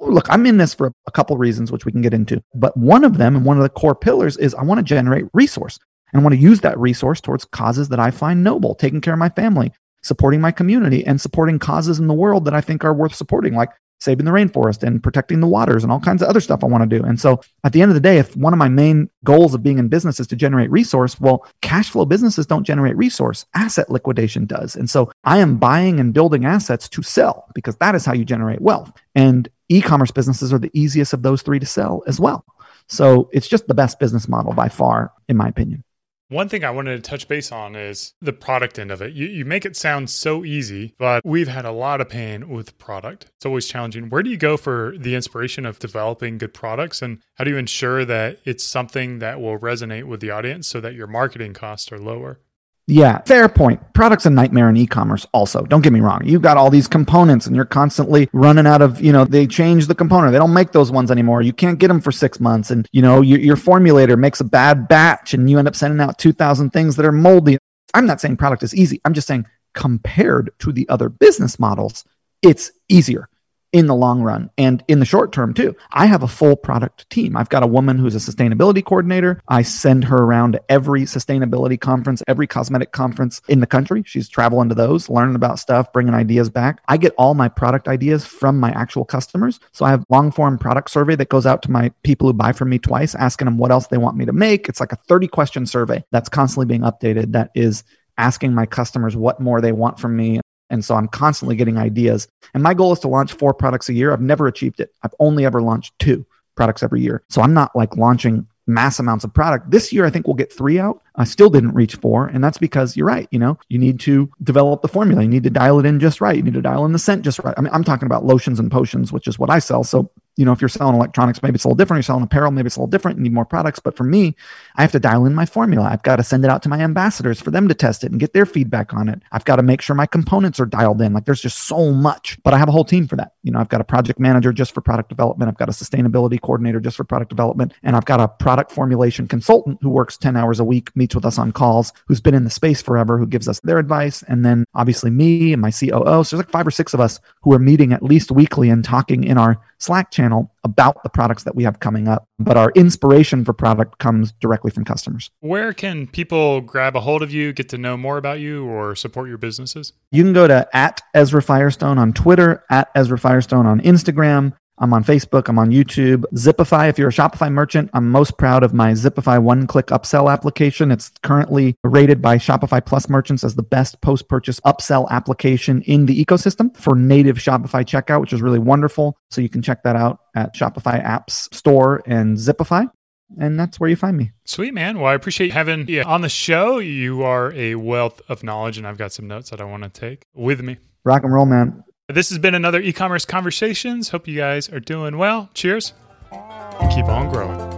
Look, 0.00 0.30
I'm 0.30 0.46
in 0.46 0.56
this 0.56 0.72
for 0.72 0.90
a 1.06 1.10
couple 1.10 1.36
reasons, 1.36 1.70
which 1.70 1.84
we 1.84 1.92
can 1.92 2.00
get 2.00 2.14
into. 2.14 2.42
But 2.54 2.74
one 2.74 3.04
of 3.04 3.18
them, 3.18 3.36
and 3.36 3.44
one 3.44 3.58
of 3.58 3.62
the 3.62 3.68
core 3.68 3.94
pillars, 3.94 4.38
is 4.38 4.54
I 4.54 4.62
want 4.62 4.78
to 4.78 4.82
generate 4.82 5.26
resource. 5.34 5.78
And 6.10 6.20
I 6.20 6.24
want 6.24 6.34
to 6.34 6.40
use 6.40 6.62
that 6.62 6.78
resource 6.78 7.20
towards 7.20 7.44
causes 7.44 7.90
that 7.90 8.00
I 8.00 8.10
find 8.10 8.42
noble, 8.42 8.76
taking 8.76 9.02
care 9.02 9.12
of 9.12 9.20
my 9.20 9.28
family, 9.28 9.72
supporting 10.02 10.40
my 10.40 10.52
community, 10.52 11.04
and 11.04 11.20
supporting 11.20 11.58
causes 11.58 11.98
in 11.98 12.06
the 12.06 12.14
world 12.14 12.46
that 12.46 12.54
I 12.54 12.62
think 12.62 12.82
are 12.82 12.94
worth 12.94 13.14
supporting, 13.14 13.54
like 13.54 13.72
saving 13.98 14.24
the 14.24 14.30
rainforest 14.30 14.82
and 14.82 15.02
protecting 15.02 15.40
the 15.40 15.46
waters 15.46 15.82
and 15.82 15.92
all 15.92 16.00
kinds 16.00 16.22
of 16.22 16.28
other 16.28 16.40
stuff 16.40 16.62
I 16.62 16.66
want 16.66 16.88
to 16.88 16.98
do. 16.98 17.04
And 17.04 17.20
so 17.20 17.40
at 17.64 17.72
the 17.72 17.82
end 17.82 17.90
of 17.90 17.94
the 17.94 18.00
day, 18.00 18.18
if 18.18 18.36
one 18.36 18.52
of 18.52 18.58
my 18.58 18.68
main 18.68 19.10
goals 19.24 19.54
of 19.54 19.62
being 19.62 19.78
in 19.78 19.88
business 19.88 20.20
is 20.20 20.26
to 20.28 20.36
generate 20.36 20.70
resource, 20.70 21.20
well, 21.20 21.46
cash 21.62 21.90
flow 21.90 22.04
businesses 22.04 22.46
don't 22.46 22.64
generate 22.64 22.96
resource. 22.96 23.46
Asset 23.54 23.90
liquidation 23.90 24.46
does. 24.46 24.76
And 24.76 24.88
so 24.88 25.10
I 25.24 25.38
am 25.38 25.56
buying 25.56 26.00
and 26.00 26.14
building 26.14 26.44
assets 26.44 26.88
to 26.90 27.02
sell 27.02 27.46
because 27.54 27.76
that 27.76 27.94
is 27.94 28.04
how 28.04 28.14
you 28.14 28.24
generate 28.24 28.60
wealth. 28.60 28.92
And 29.14 29.48
e-commerce 29.68 30.10
businesses 30.10 30.52
are 30.52 30.58
the 30.58 30.70
easiest 30.72 31.12
of 31.12 31.22
those 31.22 31.42
three 31.42 31.58
to 31.58 31.66
sell 31.66 32.02
as 32.06 32.20
well. 32.20 32.44
So 32.86 33.28
it's 33.32 33.48
just 33.48 33.66
the 33.66 33.74
best 33.74 33.98
business 33.98 34.28
model 34.28 34.54
by 34.54 34.68
far, 34.68 35.12
in 35.28 35.36
my 35.36 35.48
opinion. 35.48 35.84
One 36.30 36.50
thing 36.50 36.62
I 36.62 36.70
wanted 36.70 37.02
to 37.02 37.10
touch 37.10 37.26
base 37.26 37.50
on 37.50 37.74
is 37.74 38.12
the 38.20 38.34
product 38.34 38.78
end 38.78 38.90
of 38.90 39.00
it. 39.00 39.14
You, 39.14 39.26
you 39.26 39.46
make 39.46 39.64
it 39.64 39.76
sound 39.76 40.10
so 40.10 40.44
easy, 40.44 40.94
but 40.98 41.24
we've 41.24 41.48
had 41.48 41.64
a 41.64 41.72
lot 41.72 42.02
of 42.02 42.10
pain 42.10 42.50
with 42.50 42.76
product. 42.76 43.30
It's 43.36 43.46
always 43.46 43.66
challenging. 43.66 44.10
Where 44.10 44.22
do 44.22 44.28
you 44.28 44.36
go 44.36 44.58
for 44.58 44.94
the 44.98 45.14
inspiration 45.14 45.64
of 45.64 45.78
developing 45.78 46.36
good 46.36 46.52
products? 46.52 47.00
And 47.00 47.20
how 47.36 47.44
do 47.44 47.50
you 47.50 47.56
ensure 47.56 48.04
that 48.04 48.40
it's 48.44 48.62
something 48.62 49.20
that 49.20 49.40
will 49.40 49.58
resonate 49.58 50.04
with 50.04 50.20
the 50.20 50.30
audience 50.30 50.68
so 50.68 50.82
that 50.82 50.94
your 50.94 51.06
marketing 51.06 51.54
costs 51.54 51.90
are 51.92 51.98
lower? 51.98 52.40
Yeah, 52.90 53.20
fair 53.26 53.50
point. 53.50 53.92
Products 53.92 54.24
a 54.24 54.30
nightmare 54.30 54.70
in 54.70 54.76
e-commerce 54.78 55.26
also. 55.32 55.62
Don't 55.62 55.82
get 55.82 55.92
me 55.92 56.00
wrong. 56.00 56.22
You've 56.24 56.40
got 56.40 56.56
all 56.56 56.70
these 56.70 56.88
components 56.88 57.46
and 57.46 57.54
you're 57.54 57.66
constantly 57.66 58.30
running 58.32 58.66
out 58.66 58.80
of, 58.80 58.98
you 58.98 59.12
know, 59.12 59.26
they 59.26 59.46
change 59.46 59.88
the 59.88 59.94
component. 59.94 60.32
They 60.32 60.38
don't 60.38 60.54
make 60.54 60.72
those 60.72 60.90
ones 60.90 61.10
anymore. 61.10 61.42
You 61.42 61.52
can't 61.52 61.78
get 61.78 61.88
them 61.88 62.00
for 62.00 62.10
six 62.10 62.40
months. 62.40 62.70
And, 62.70 62.88
you 62.90 63.02
know, 63.02 63.20
your, 63.20 63.40
your 63.40 63.56
formulator 63.56 64.18
makes 64.18 64.40
a 64.40 64.44
bad 64.44 64.88
batch 64.88 65.34
and 65.34 65.50
you 65.50 65.58
end 65.58 65.68
up 65.68 65.76
sending 65.76 66.00
out 66.00 66.16
2000 66.16 66.70
things 66.70 66.96
that 66.96 67.04
are 67.04 67.12
moldy. 67.12 67.58
I'm 67.92 68.06
not 68.06 68.22
saying 68.22 68.38
product 68.38 68.62
is 68.62 68.74
easy. 68.74 69.02
I'm 69.04 69.12
just 69.12 69.26
saying 69.26 69.44
compared 69.74 70.50
to 70.60 70.72
the 70.72 70.88
other 70.88 71.10
business 71.10 71.58
models, 71.58 72.06
it's 72.40 72.72
easier 72.88 73.28
in 73.72 73.86
the 73.86 73.94
long 73.94 74.22
run 74.22 74.50
and 74.56 74.82
in 74.88 74.98
the 74.98 75.04
short 75.04 75.32
term 75.32 75.52
too. 75.52 75.76
I 75.92 76.06
have 76.06 76.22
a 76.22 76.28
full 76.28 76.56
product 76.56 77.08
team. 77.10 77.36
I've 77.36 77.48
got 77.48 77.62
a 77.62 77.66
woman 77.66 77.98
who's 77.98 78.14
a 78.14 78.18
sustainability 78.18 78.84
coordinator. 78.84 79.42
I 79.48 79.62
send 79.62 80.04
her 80.04 80.16
around 80.16 80.52
to 80.52 80.62
every 80.70 81.02
sustainability 81.02 81.78
conference, 81.78 82.22
every 82.26 82.46
cosmetic 82.46 82.92
conference 82.92 83.42
in 83.48 83.60
the 83.60 83.66
country. 83.66 84.02
She's 84.06 84.28
traveling 84.28 84.70
to 84.70 84.74
those, 84.74 85.08
learning 85.08 85.34
about 85.34 85.58
stuff, 85.58 85.92
bringing 85.92 86.14
ideas 86.14 86.48
back. 86.48 86.82
I 86.88 86.96
get 86.96 87.14
all 87.18 87.34
my 87.34 87.48
product 87.48 87.88
ideas 87.88 88.24
from 88.24 88.58
my 88.58 88.70
actual 88.70 89.04
customers. 89.04 89.60
So 89.72 89.84
I 89.84 89.90
have 89.90 90.04
long 90.08 90.32
form 90.32 90.58
product 90.58 90.90
survey 90.90 91.16
that 91.16 91.28
goes 91.28 91.46
out 91.46 91.62
to 91.62 91.70
my 91.70 91.90
people 92.02 92.26
who 92.28 92.32
buy 92.32 92.52
from 92.52 92.70
me 92.70 92.78
twice, 92.78 93.14
asking 93.14 93.46
them 93.46 93.58
what 93.58 93.70
else 93.70 93.88
they 93.88 93.98
want 93.98 94.16
me 94.16 94.24
to 94.24 94.32
make. 94.32 94.68
It's 94.68 94.80
like 94.80 94.92
a 94.92 94.96
30 95.08 95.28
question 95.28 95.66
survey 95.66 96.04
that's 96.10 96.28
constantly 96.28 96.66
being 96.66 96.82
updated 96.82 97.32
that 97.32 97.50
is 97.54 97.84
asking 98.16 98.52
my 98.52 98.66
customers 98.66 99.16
what 99.16 99.40
more 99.40 99.60
they 99.60 99.72
want 99.72 99.98
from 99.98 100.16
me 100.16 100.40
and 100.70 100.84
so 100.84 100.94
I'm 100.94 101.08
constantly 101.08 101.56
getting 101.56 101.78
ideas. 101.78 102.28
And 102.54 102.62
my 102.62 102.74
goal 102.74 102.92
is 102.92 103.00
to 103.00 103.08
launch 103.08 103.32
four 103.32 103.54
products 103.54 103.88
a 103.88 103.94
year. 103.94 104.12
I've 104.12 104.20
never 104.20 104.46
achieved 104.46 104.80
it. 104.80 104.92
I've 105.02 105.14
only 105.18 105.44
ever 105.44 105.62
launched 105.62 105.98
two 105.98 106.26
products 106.54 106.82
every 106.82 107.00
year. 107.00 107.22
So 107.28 107.42
I'm 107.42 107.54
not 107.54 107.74
like 107.74 107.96
launching 107.96 108.46
mass 108.66 108.98
amounts 108.98 109.24
of 109.24 109.32
product. 109.32 109.70
This 109.70 109.92
year, 109.92 110.04
I 110.04 110.10
think 110.10 110.26
we'll 110.26 110.34
get 110.34 110.52
three 110.52 110.78
out. 110.78 111.02
I 111.16 111.24
still 111.24 111.48
didn't 111.48 111.72
reach 111.72 111.94
four. 111.96 112.26
And 112.26 112.44
that's 112.44 112.58
because 112.58 112.96
you're 112.96 113.06
right. 113.06 113.26
You 113.30 113.38
know, 113.38 113.58
you 113.68 113.78
need 113.78 113.98
to 114.00 114.30
develop 114.42 114.82
the 114.82 114.88
formula. 114.88 115.22
You 115.22 115.28
need 115.28 115.44
to 115.44 115.50
dial 115.50 115.80
it 115.80 115.86
in 115.86 115.98
just 115.98 116.20
right. 116.20 116.36
You 116.36 116.42
need 116.42 116.54
to 116.54 116.62
dial 116.62 116.84
in 116.84 116.92
the 116.92 116.98
scent 116.98 117.22
just 117.22 117.38
right. 117.40 117.54
I 117.56 117.62
mean, 117.62 117.72
I'm 117.72 117.84
talking 117.84 118.06
about 118.06 118.26
lotions 118.26 118.60
and 118.60 118.70
potions, 118.70 119.10
which 119.10 119.26
is 119.26 119.38
what 119.38 119.50
I 119.50 119.58
sell. 119.58 119.84
So 119.84 120.10
you 120.38 120.44
know, 120.44 120.52
if 120.52 120.60
you're 120.62 120.68
selling 120.68 120.94
electronics, 120.94 121.42
maybe 121.42 121.56
it's 121.56 121.64
a 121.64 121.66
little 121.66 121.76
different. 121.76 121.98
You're 121.98 122.04
selling 122.04 122.22
apparel, 122.22 122.52
maybe 122.52 122.68
it's 122.68 122.76
a 122.76 122.78
little 122.78 122.90
different. 122.90 123.18
You 123.18 123.24
need 123.24 123.32
more 123.32 123.44
products. 123.44 123.80
But 123.80 123.96
for 123.96 124.04
me, 124.04 124.36
I 124.76 124.82
have 124.82 124.92
to 124.92 125.00
dial 125.00 125.26
in 125.26 125.34
my 125.34 125.44
formula. 125.44 125.88
I've 125.90 126.04
got 126.04 126.16
to 126.16 126.22
send 126.22 126.44
it 126.44 126.50
out 126.50 126.62
to 126.62 126.68
my 126.68 126.78
ambassadors 126.78 127.40
for 127.40 127.50
them 127.50 127.66
to 127.66 127.74
test 127.74 128.04
it 128.04 128.12
and 128.12 128.20
get 128.20 128.34
their 128.34 128.46
feedback 128.46 128.94
on 128.94 129.08
it. 129.08 129.20
I've 129.32 129.44
got 129.44 129.56
to 129.56 129.64
make 129.64 129.82
sure 129.82 129.96
my 129.96 130.06
components 130.06 130.60
are 130.60 130.64
dialed 130.64 131.02
in. 131.02 131.12
Like 131.12 131.24
there's 131.24 131.42
just 131.42 131.66
so 131.66 131.90
much, 131.90 132.38
but 132.44 132.54
I 132.54 132.58
have 132.58 132.68
a 132.68 132.72
whole 132.72 132.84
team 132.84 133.08
for 133.08 133.16
that. 133.16 133.32
You 133.42 133.50
know, 133.50 133.58
I've 133.58 133.68
got 133.68 133.80
a 133.80 133.84
project 133.84 134.20
manager 134.20 134.52
just 134.52 134.72
for 134.72 134.80
product 134.80 135.08
development. 135.08 135.48
I've 135.48 135.58
got 135.58 135.68
a 135.68 135.72
sustainability 135.72 136.40
coordinator 136.40 136.78
just 136.78 136.96
for 136.96 137.02
product 137.02 137.30
development. 137.30 137.72
And 137.82 137.96
I've 137.96 138.04
got 138.04 138.20
a 138.20 138.28
product 138.28 138.70
formulation 138.70 139.26
consultant 139.26 139.78
who 139.82 139.90
works 139.90 140.16
10 140.16 140.36
hours 140.36 140.60
a 140.60 140.64
week, 140.64 140.94
meets 140.94 141.16
with 141.16 141.24
us 141.24 141.36
on 141.36 141.50
calls, 141.50 141.92
who's 142.06 142.20
been 142.20 142.34
in 142.34 142.44
the 142.44 142.50
space 142.50 142.80
forever, 142.80 143.18
who 143.18 143.26
gives 143.26 143.48
us 143.48 143.58
their 143.64 143.78
advice. 143.78 144.22
And 144.28 144.44
then 144.44 144.66
obviously 144.76 145.10
me 145.10 145.52
and 145.52 145.60
my 145.60 145.72
COO. 145.72 146.22
So 146.22 146.36
there's 146.36 146.46
like 146.46 146.50
five 146.50 146.66
or 146.66 146.70
six 146.70 146.94
of 146.94 147.00
us 147.00 147.18
who 147.42 147.52
are 147.52 147.58
meeting 147.58 147.92
at 147.92 148.04
least 148.04 148.30
weekly 148.30 148.70
and 148.70 148.84
talking 148.84 149.24
in 149.24 149.36
our 149.36 149.60
Slack 149.78 150.10
channel 150.10 150.52
about 150.64 151.02
the 151.02 151.08
products 151.08 151.44
that 151.44 151.54
we 151.54 151.64
have 151.64 151.80
coming 151.80 152.08
up. 152.08 152.24
But 152.38 152.56
our 152.56 152.70
inspiration 152.74 153.44
for 153.44 153.52
product 153.52 153.98
comes 153.98 154.32
directly 154.40 154.70
from 154.70 154.84
customers. 154.84 155.30
Where 155.40 155.72
can 155.72 156.06
people 156.06 156.60
grab 156.60 156.96
a 156.96 157.00
hold 157.00 157.22
of 157.22 157.32
you, 157.32 157.52
get 157.52 157.68
to 157.70 157.78
know 157.78 157.96
more 157.96 158.18
about 158.18 158.40
you, 158.40 158.64
or 158.66 158.94
support 158.94 159.28
your 159.28 159.38
businesses? 159.38 159.92
You 160.10 160.22
can 160.22 160.32
go 160.32 160.48
to 160.48 160.68
at 160.74 161.00
Ezra 161.14 161.42
Firestone 161.42 161.98
on 161.98 162.12
Twitter, 162.12 162.64
at 162.70 162.90
Ezra 162.94 163.18
Firestone 163.18 163.66
on 163.66 163.80
Instagram. 163.80 164.52
I'm 164.80 164.92
on 164.92 165.04
Facebook. 165.04 165.48
I'm 165.48 165.58
on 165.58 165.70
YouTube. 165.70 166.24
Zipify, 166.34 166.88
if 166.88 166.98
you're 166.98 167.08
a 167.08 167.12
Shopify 167.12 167.50
merchant, 167.50 167.90
I'm 167.94 168.10
most 168.10 168.38
proud 168.38 168.62
of 168.62 168.72
my 168.72 168.92
Zipify 168.92 169.42
one 169.42 169.66
click 169.66 169.86
upsell 169.86 170.32
application. 170.32 170.90
It's 170.90 171.10
currently 171.22 171.76
rated 171.84 172.22
by 172.22 172.38
Shopify 172.38 172.84
Plus 172.84 173.08
merchants 173.08 173.44
as 173.44 173.54
the 173.56 173.62
best 173.62 174.00
post 174.00 174.28
purchase 174.28 174.60
upsell 174.60 175.08
application 175.10 175.82
in 175.82 176.06
the 176.06 176.24
ecosystem 176.24 176.76
for 176.76 176.94
native 176.94 177.38
Shopify 177.38 177.84
checkout, 177.84 178.20
which 178.20 178.32
is 178.32 178.40
really 178.40 178.58
wonderful. 178.58 179.16
So 179.30 179.40
you 179.40 179.48
can 179.48 179.62
check 179.62 179.82
that 179.82 179.96
out 179.96 180.20
at 180.36 180.54
Shopify 180.54 181.04
Apps 181.04 181.52
Store 181.54 182.02
and 182.06 182.36
Zipify. 182.36 182.90
And 183.38 183.60
that's 183.60 183.78
where 183.78 183.90
you 183.90 183.96
find 183.96 184.16
me. 184.16 184.32
Sweet, 184.46 184.72
man. 184.72 184.98
Well, 184.98 185.10
I 185.10 185.14
appreciate 185.14 185.52
having 185.52 185.86
you 185.86 186.02
on 186.02 186.22
the 186.22 186.30
show. 186.30 186.78
You 186.78 187.24
are 187.24 187.52
a 187.52 187.74
wealth 187.74 188.22
of 188.28 188.42
knowledge, 188.42 188.78
and 188.78 188.86
I've 188.86 188.96
got 188.96 189.12
some 189.12 189.28
notes 189.28 189.50
that 189.50 189.60
I 189.60 189.64
want 189.64 189.82
to 189.82 189.90
take 189.90 190.22
with 190.32 190.62
me. 190.62 190.78
Rock 191.04 191.24
and 191.24 191.32
roll, 191.32 191.44
man. 191.44 191.84
This 192.10 192.30
has 192.30 192.38
been 192.38 192.54
another 192.54 192.80
e 192.80 192.90
commerce 192.94 193.26
conversations. 193.26 194.08
Hope 194.08 194.26
you 194.26 194.34
guys 194.34 194.70
are 194.70 194.80
doing 194.80 195.18
well. 195.18 195.50
Cheers 195.52 195.92
and 196.32 196.90
keep 196.90 197.04
on 197.04 197.28
growing. 197.28 197.77